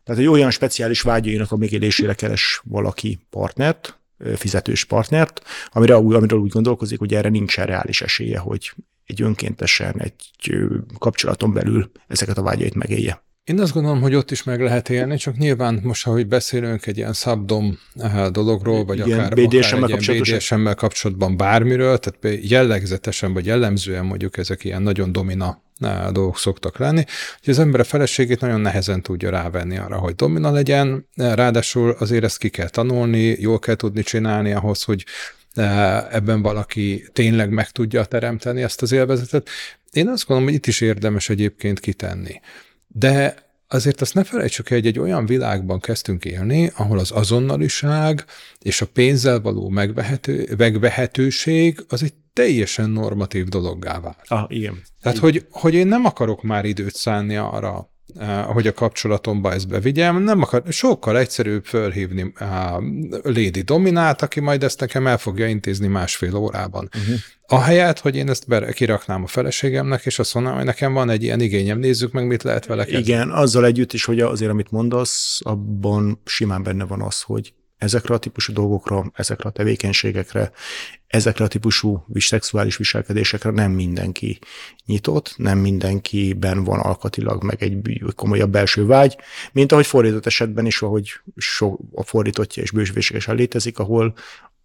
Tehát 0.03 0.21
egy 0.21 0.27
olyan 0.27 0.51
speciális 0.51 1.01
vágyainak 1.01 1.51
a 1.51 1.57
megélésére 1.57 2.13
keres 2.13 2.61
valaki 2.63 3.19
partnert, 3.29 3.97
fizetős 4.35 4.85
partnert, 4.85 5.41
amire, 5.71 5.95
amiről 5.95 6.39
úgy 6.39 6.51
gondolkozik, 6.51 6.99
hogy 6.99 7.13
erre 7.13 7.29
nincsen 7.29 7.65
reális 7.65 8.01
esélye, 8.01 8.39
hogy 8.39 8.73
egy 9.05 9.21
önkéntesen, 9.21 10.01
egy 10.01 10.31
kapcsolaton 10.97 11.53
belül 11.53 11.91
ezeket 12.07 12.37
a 12.37 12.41
vágyait 12.41 12.75
megélje. 12.75 13.23
Én 13.43 13.59
azt 13.59 13.73
gondolom, 13.73 14.01
hogy 14.01 14.15
ott 14.15 14.31
is 14.31 14.43
meg 14.43 14.61
lehet 14.61 14.89
élni, 14.89 15.17
csak 15.17 15.37
nyilván 15.37 15.79
most, 15.83 16.07
ahogy 16.07 16.27
beszélünk 16.27 16.85
egy 16.85 16.97
ilyen 16.97 17.13
szabdom 17.13 17.79
eh, 17.95 18.27
dologról, 18.29 18.85
vagy 18.85 18.99
Igen, 18.99 19.19
akár, 19.19 19.33
BDSM-mel 19.33 19.83
akár 19.83 19.97
egy 19.97 20.27
ilyen 20.27 20.37
BDSM 20.37 20.67
kapcsolatban 20.75 21.37
bármiről, 21.37 21.97
tehát 21.97 22.49
jellegzetesen, 22.49 23.33
vagy 23.33 23.45
jellemzően 23.45 24.05
mondjuk 24.05 24.37
ezek 24.37 24.63
ilyen 24.63 24.81
nagyon 24.81 25.11
domina 25.11 25.61
eh, 25.79 26.07
dolgok 26.11 26.37
szoktak 26.37 26.77
lenni, 26.77 27.03
hogy 27.43 27.53
az 27.53 27.59
ember 27.59 27.79
a 27.79 27.83
feleségét 27.83 28.39
nagyon 28.39 28.61
nehezen 28.61 29.01
tudja 29.01 29.29
rávenni 29.29 29.77
arra, 29.77 29.97
hogy 29.97 30.15
domina 30.15 30.51
legyen, 30.51 31.07
eh, 31.15 31.33
ráadásul 31.35 31.95
azért 31.99 32.23
ezt 32.23 32.37
ki 32.37 32.49
kell 32.49 32.69
tanulni, 32.69 33.35
jól 33.39 33.59
kell 33.59 33.75
tudni 33.75 34.03
csinálni 34.03 34.51
ahhoz, 34.51 34.83
hogy 34.83 35.05
ebben 36.11 36.41
valaki 36.41 37.05
tényleg 37.13 37.49
meg 37.49 37.69
tudja 37.69 38.05
teremteni 38.05 38.61
ezt 38.61 38.81
az 38.81 38.91
élvezetet. 38.91 39.49
Én 39.91 40.07
azt 40.07 40.27
gondolom, 40.27 40.49
hogy 40.49 40.57
itt 40.59 40.67
is 40.67 40.81
érdemes 40.81 41.29
egyébként 41.29 41.79
kitenni. 41.79 42.41
De 42.93 43.35
azért 43.67 44.01
azt 44.01 44.13
ne 44.13 44.23
felejtsük 44.23 44.69
el, 44.69 44.77
hogy 44.77 44.87
egy 44.87 44.99
olyan 44.99 45.25
világban 45.25 45.79
kezdtünk 45.79 46.25
élni, 46.25 46.71
ahol 46.75 46.99
az 46.99 47.11
azonnaliság 47.11 48.25
és 48.59 48.81
a 48.81 48.87
pénzzel 48.87 49.39
való 49.39 49.69
megvehető, 49.69 50.53
megvehetőség 50.57 51.85
az 51.87 52.03
egy 52.03 52.13
teljesen 52.33 52.89
normatív 52.89 53.45
dologgá 53.45 53.99
vált. 53.99 54.25
Ah, 54.27 54.45
igen. 54.47 54.81
Tehát, 55.01 55.17
hogy, 55.17 55.45
hogy 55.49 55.73
én 55.73 55.87
nem 55.87 56.05
akarok 56.05 56.43
már 56.43 56.65
időt 56.65 56.95
szánni 56.95 57.35
arra, 57.35 57.92
hogy 58.45 58.67
a 58.67 58.73
kapcsolatomba 58.73 59.53
ezt 59.53 59.67
bevigyem, 59.67 60.23
nem 60.23 60.41
akar, 60.41 60.63
sokkal 60.69 61.17
egyszerűbb 61.17 61.65
fölhívni 61.65 62.33
a 62.39 62.83
Lady 63.23 63.61
Dominát, 63.61 64.21
aki 64.21 64.39
majd 64.39 64.63
ezt 64.63 64.79
nekem 64.79 65.07
el 65.07 65.17
fogja 65.17 65.47
intézni 65.47 65.87
másfél 65.87 66.35
órában. 66.35 66.89
Uh-huh. 66.97 67.15
Ahelyett, 67.47 67.99
hogy 67.99 68.15
én 68.15 68.29
ezt 68.29 68.47
be, 68.47 68.71
kiraknám 68.71 69.23
a 69.23 69.27
feleségemnek, 69.27 70.05
és 70.05 70.19
azt 70.19 70.33
mondanám, 70.33 70.57
hogy 70.57 70.67
nekem 70.67 70.93
van 70.93 71.09
egy 71.09 71.23
ilyen 71.23 71.39
igényem, 71.39 71.79
nézzük 71.79 72.11
meg, 72.11 72.27
mit 72.27 72.43
lehet 72.43 72.65
vele 72.65 72.83
kezdeni. 72.83 73.05
Igen, 73.05 73.29
azzal 73.29 73.65
együtt 73.65 73.93
is, 73.93 74.05
hogy 74.05 74.19
azért, 74.19 74.51
amit 74.51 74.71
mondasz, 74.71 75.39
abban 75.43 76.21
simán 76.25 76.63
benne 76.63 76.85
van 76.85 77.01
az, 77.01 77.21
hogy 77.21 77.53
ezekre 77.83 78.13
a 78.13 78.17
típusú 78.17 78.53
dolgokra, 78.53 79.11
ezekre 79.13 79.49
a 79.49 79.51
tevékenységekre, 79.51 80.51
ezekre 81.07 81.45
a 81.45 81.47
típusú 81.47 82.05
szexuális 82.15 82.77
viselkedésekre 82.77 83.49
nem 83.49 83.71
mindenki 83.71 84.39
nyitott, 84.85 85.33
nem 85.37 85.57
mindenkiben 85.57 86.63
van 86.63 86.79
alkatilag 86.79 87.43
meg 87.43 87.63
egy 87.63 88.01
komolyabb 88.15 88.51
belső 88.51 88.85
vágy, 88.85 89.17
mint 89.51 89.71
ahogy 89.71 89.85
fordított 89.85 90.25
esetben 90.25 90.65
is, 90.65 90.81
ahogy 90.81 91.11
so, 91.37 91.77
a 91.91 92.03
fordítottja 92.03 92.63
és 92.63 92.71
bőségesen 92.71 93.35
létezik, 93.35 93.79
ahol 93.79 94.13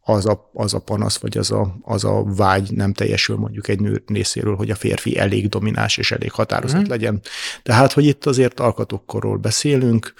az 0.00 0.26
a, 0.26 0.50
az 0.52 0.74
a 0.74 0.78
panasz, 0.78 1.18
vagy 1.18 1.38
az 1.38 1.50
a, 1.50 1.76
az 1.82 2.04
a 2.04 2.22
vágy 2.24 2.70
nem 2.72 2.92
teljesül 2.92 3.36
mondjuk 3.36 3.68
egy 3.68 3.80
nő 3.80 4.02
részéről, 4.06 4.56
hogy 4.56 4.70
a 4.70 4.74
férfi 4.74 5.18
elég 5.18 5.48
domináns 5.48 5.96
és 5.96 6.12
elég 6.12 6.30
határozott 6.30 6.86
mm. 6.86 6.88
legyen. 6.88 7.20
Tehát, 7.62 7.92
hogy 7.92 8.04
itt 8.04 8.26
azért 8.26 8.60
alkatokkorról 8.60 9.36
beszélünk, 9.36 10.14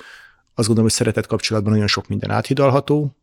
azt 0.58 0.66
gondolom, 0.66 0.90
hogy 0.90 0.98
szeretett 0.98 1.26
kapcsolatban 1.26 1.72
nagyon 1.72 1.86
sok 1.86 2.08
minden 2.08 2.30
áthidalható, 2.30 3.16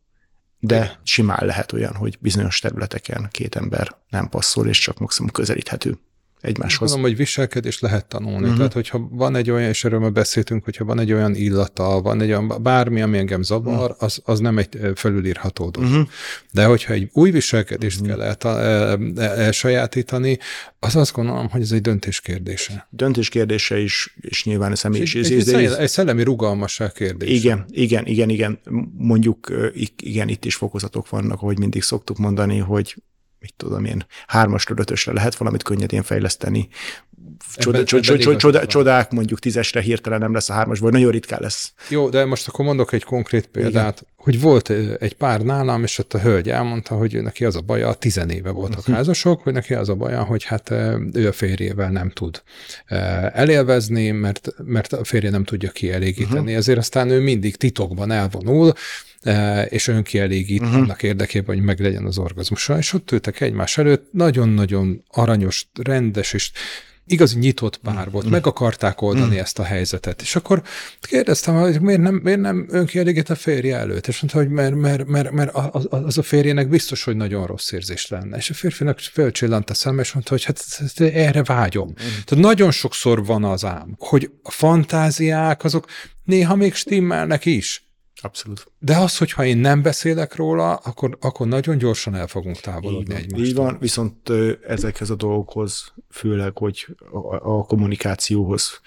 de 0.58 1.00
simán 1.02 1.46
lehet 1.46 1.72
olyan, 1.72 1.94
hogy 1.94 2.18
bizonyos 2.20 2.58
területeken 2.58 3.28
két 3.30 3.56
ember 3.56 3.96
nem 4.08 4.28
passzol, 4.28 4.68
és 4.68 4.78
csak 4.78 4.98
maximum 4.98 5.30
közelíthető 5.30 5.98
egymáshoz. 6.40 6.90
Mondom, 6.90 7.08
hogy 7.08 7.18
viselkedést 7.18 7.80
lehet 7.80 8.06
tanulni. 8.06 8.42
Uh-huh. 8.42 8.56
Tehát, 8.56 8.72
hogyha 8.72 9.08
van 9.10 9.36
egy 9.36 9.50
olyan, 9.50 9.68
és 9.68 9.84
erről 9.84 9.98
már 9.98 10.12
beszéltünk, 10.12 10.64
hogyha 10.64 10.84
van 10.84 10.98
egy 10.98 11.12
olyan 11.12 11.34
illata, 11.34 12.00
van 12.00 12.20
egy 12.20 12.28
olyan, 12.28 12.52
bármi, 12.62 13.00
ami 13.00 13.18
engem 13.18 13.42
zavar, 13.42 13.90
uh-huh. 13.90 14.02
az, 14.02 14.20
az 14.24 14.40
nem 14.40 14.58
egy 14.58 14.78
felülírható 14.94 15.70
dolog. 15.70 15.90
Uh-huh. 15.90 16.08
De 16.52 16.64
hogyha 16.64 16.92
egy 16.92 17.10
új 17.12 17.30
viselkedést 17.30 18.00
uh-huh. 18.00 18.36
kell 18.36 18.54
el, 18.56 18.98
elsajátítani, 19.18 20.38
az 20.78 20.96
azt 20.96 21.12
gondolom, 21.12 21.48
hogy 21.48 21.60
ez 21.60 21.72
egy 21.72 21.80
döntés 21.80 22.20
kérdése. 22.20 22.88
Döntés 22.90 23.28
kérdése 23.28 23.78
is, 23.78 24.16
és 24.20 24.44
nyilván 24.44 24.72
a 24.72 24.76
személyis 24.76 25.14
egy, 25.14 25.32
egy, 25.32 25.48
egy, 25.48 25.72
egy 25.72 25.88
szellemi 25.88 26.22
rugalmasság 26.22 26.92
kérdése. 26.92 27.32
Igen, 27.32 27.64
igen, 27.70 28.06
igen, 28.06 28.28
igen. 28.28 28.58
Mondjuk 28.98 29.52
igen, 29.96 30.28
itt 30.28 30.44
is 30.44 30.54
fokozatok 30.54 31.08
vannak, 31.08 31.42
ahogy 31.42 31.58
mindig 31.58 31.82
szoktuk 31.82 32.18
mondani, 32.18 32.58
hogy 32.58 32.96
mit 33.46 33.54
tudom 33.56 33.84
én, 33.84 34.06
hármasra, 34.26 34.74
ötösre 34.78 35.12
lehet 35.12 35.36
valamit 35.36 35.62
könnyedén 35.62 36.02
fejleszteni. 36.02 36.68
Csoda, 37.56 37.76
ebben, 37.76 37.86
csoda, 37.86 38.12
ebben 38.12 38.38
csoda, 38.38 38.66
csodák 38.66 39.10
mondjuk 39.10 39.38
tízesre 39.38 39.80
hirtelen 39.80 40.18
nem 40.18 40.32
lesz 40.32 40.50
a 40.50 40.52
hármas, 40.52 40.78
vagy 40.78 40.92
nagyon 40.92 41.10
ritkán 41.10 41.38
lesz. 41.42 41.72
Jó, 41.88 42.08
de 42.08 42.24
most 42.24 42.48
akkor 42.48 42.64
mondok 42.64 42.92
egy 42.92 43.04
konkrét 43.04 43.46
példát, 43.46 44.00
Igen. 44.00 44.12
hogy 44.16 44.40
volt 44.40 44.68
egy 44.98 45.12
pár 45.12 45.40
nálam, 45.40 45.82
és 45.82 45.98
ott 45.98 46.14
a 46.14 46.20
hölgy 46.20 46.50
elmondta, 46.50 46.94
hogy 46.94 47.22
neki 47.22 47.44
az 47.44 47.56
a 47.56 47.60
baja, 47.60 47.92
tizenéve 47.92 48.50
voltak 48.50 48.78
uh-huh. 48.78 48.94
házasok, 48.94 49.42
hogy 49.42 49.52
neki 49.52 49.74
az 49.74 49.88
a 49.88 49.94
baja, 49.94 50.22
hogy 50.22 50.44
hát 50.44 50.70
ő 51.12 51.28
a 51.28 51.32
férjével 51.32 51.90
nem 51.90 52.10
tud 52.10 52.42
elélvezni, 53.32 54.10
mert, 54.10 54.48
mert 54.64 54.92
a 54.92 55.04
férje 55.04 55.30
nem 55.30 55.44
tudja 55.44 55.70
kielégíteni, 55.70 56.38
uh-huh. 56.38 56.56
ezért 56.56 56.78
aztán 56.78 57.10
ő 57.10 57.20
mindig 57.20 57.56
titokban 57.56 58.10
elvonul, 58.10 58.72
és 59.68 59.88
önkielégít 59.88 60.60
uh-huh. 60.60 60.76
annak 60.76 61.02
érdekében, 61.02 61.56
hogy 61.56 61.64
meglegyen 61.64 62.04
az 62.04 62.18
orgazmusa, 62.18 62.78
és 62.78 62.92
ott 62.92 63.12
ültek 63.12 63.40
egymás 63.40 63.78
előtt, 63.78 64.08
nagyon-nagyon 64.12 65.04
aranyos, 65.10 65.66
rendes, 65.82 66.32
és 66.32 66.50
igazi 67.06 67.38
nyitott 67.38 67.76
pár 67.76 68.10
volt, 68.10 68.30
meg 68.30 68.46
akarták 68.46 69.02
oldani 69.02 69.34
mm. 69.34 69.38
ezt 69.38 69.58
a 69.58 69.62
helyzetet. 69.62 70.22
És 70.22 70.36
akkor 70.36 70.62
kérdeztem, 71.00 71.54
hogy 71.54 71.80
miért 71.80 72.00
nem, 72.00 72.20
miért 72.22 72.40
nem 72.40 72.66
önkielégít 72.70 73.30
a 73.30 73.34
férje 73.34 73.76
előtt? 73.76 74.06
És 74.06 74.20
mondta, 74.20 74.38
hogy 74.38 74.48
mert, 74.48 74.74
mert, 74.74 75.06
mert, 75.06 75.30
mert 75.30 75.54
az, 75.54 75.86
az 75.90 76.18
a 76.18 76.22
férjének 76.22 76.68
biztos, 76.68 77.04
hogy 77.04 77.16
nagyon 77.16 77.46
rossz 77.46 77.72
érzés 77.72 78.08
lenne. 78.08 78.36
És 78.36 78.50
a 78.50 78.54
férfinak 78.54 78.98
fölcsillant 78.98 79.70
a 79.70 79.74
szem, 79.74 79.98
és 79.98 80.12
mondta, 80.12 80.30
hogy 80.30 80.44
hát 80.44 80.64
erre 81.00 81.42
vágyom. 81.42 81.88
Mm. 81.88 81.94
Tehát 81.94 82.44
nagyon 82.44 82.70
sokszor 82.70 83.24
van 83.24 83.44
az 83.44 83.64
ám, 83.64 83.94
hogy 83.98 84.30
a 84.42 84.50
fantáziák 84.50 85.64
azok 85.64 85.86
néha 86.24 86.54
még 86.54 86.74
stimmelnek 86.74 87.44
is. 87.44 87.85
Abszolút. 88.22 88.70
De 88.78 88.96
az, 88.96 89.18
hogyha 89.18 89.44
én 89.44 89.58
nem 89.58 89.82
beszélek 89.82 90.34
róla, 90.34 90.74
akkor, 90.74 91.16
akkor 91.20 91.46
nagyon 91.46 91.78
gyorsan 91.78 92.14
el 92.14 92.26
fogunk 92.26 92.56
távolodni 92.56 93.14
így 93.14 93.30
van, 93.30 93.40
Így 93.44 93.54
van, 93.54 93.76
viszont 93.80 94.30
ezekhez 94.66 95.10
a 95.10 95.14
dolgokhoz, 95.14 95.92
főleg, 96.10 96.58
hogy 96.58 96.86
a, 97.12 97.34
a 97.34 97.64
kommunikációhoz, 97.64 98.80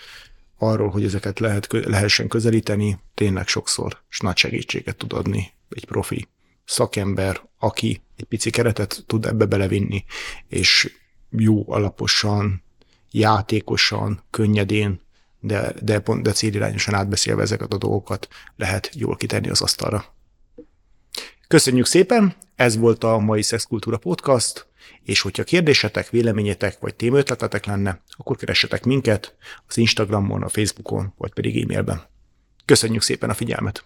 arról, 0.58 0.90
hogy 0.90 1.04
ezeket 1.04 1.40
lehet, 1.40 1.68
lehessen 1.72 2.28
közelíteni, 2.28 3.00
tényleg 3.14 3.48
sokszor 3.48 4.02
és 4.10 4.20
nagy 4.20 4.38
segítséget 4.38 4.98
tud 4.98 5.14
adni 5.14 5.54
egy 5.70 5.86
profi 5.86 6.28
szakember, 6.66 7.42
aki 7.60 8.02
egy 8.18 8.26
pici 8.26 8.50
keretet 8.50 9.04
tud 9.08 9.26
ebbe 9.26 9.46
belevinni, 9.46 10.06
és 10.48 10.94
jó 11.30 11.72
alaposan, 11.72 12.64
játékosan, 13.12 14.24
könnyedén 14.30 15.02
de, 15.40 15.74
de, 15.82 16.00
pont, 16.00 16.24
de 16.24 16.32
célirányosan 16.32 16.94
átbeszélve 16.94 17.42
ezeket 17.42 17.74
a 17.74 17.78
dolgokat 17.78 18.28
lehet 18.56 18.90
jól 18.96 19.16
kitenni 19.16 19.50
az 19.50 19.62
asztalra. 19.62 20.06
Köszönjük 21.48 21.86
szépen, 21.86 22.36
ez 22.56 22.78
volt 22.78 23.04
a 23.04 23.18
mai 23.18 23.42
Szexkultúra 23.42 23.98
Podcast, 23.98 24.68
és 25.04 25.22
hogyha 25.22 25.44
kérdésetek, 25.44 26.10
véleményetek 26.10 26.80
vagy 26.80 26.96
témaötletetek 26.96 27.66
lenne, 27.66 28.02
akkor 28.10 28.36
keressetek 28.36 28.84
minket 28.84 29.36
az 29.68 29.78
Instagramon, 29.78 30.44
a 30.44 30.50
Facebookon, 30.50 31.14
vagy 31.18 31.34
pedig 31.34 31.62
e-mailben. 31.62 32.02
Köszönjük 32.66 33.02
szépen 33.02 33.30
a 33.30 33.34
figyelmet! 33.34 33.86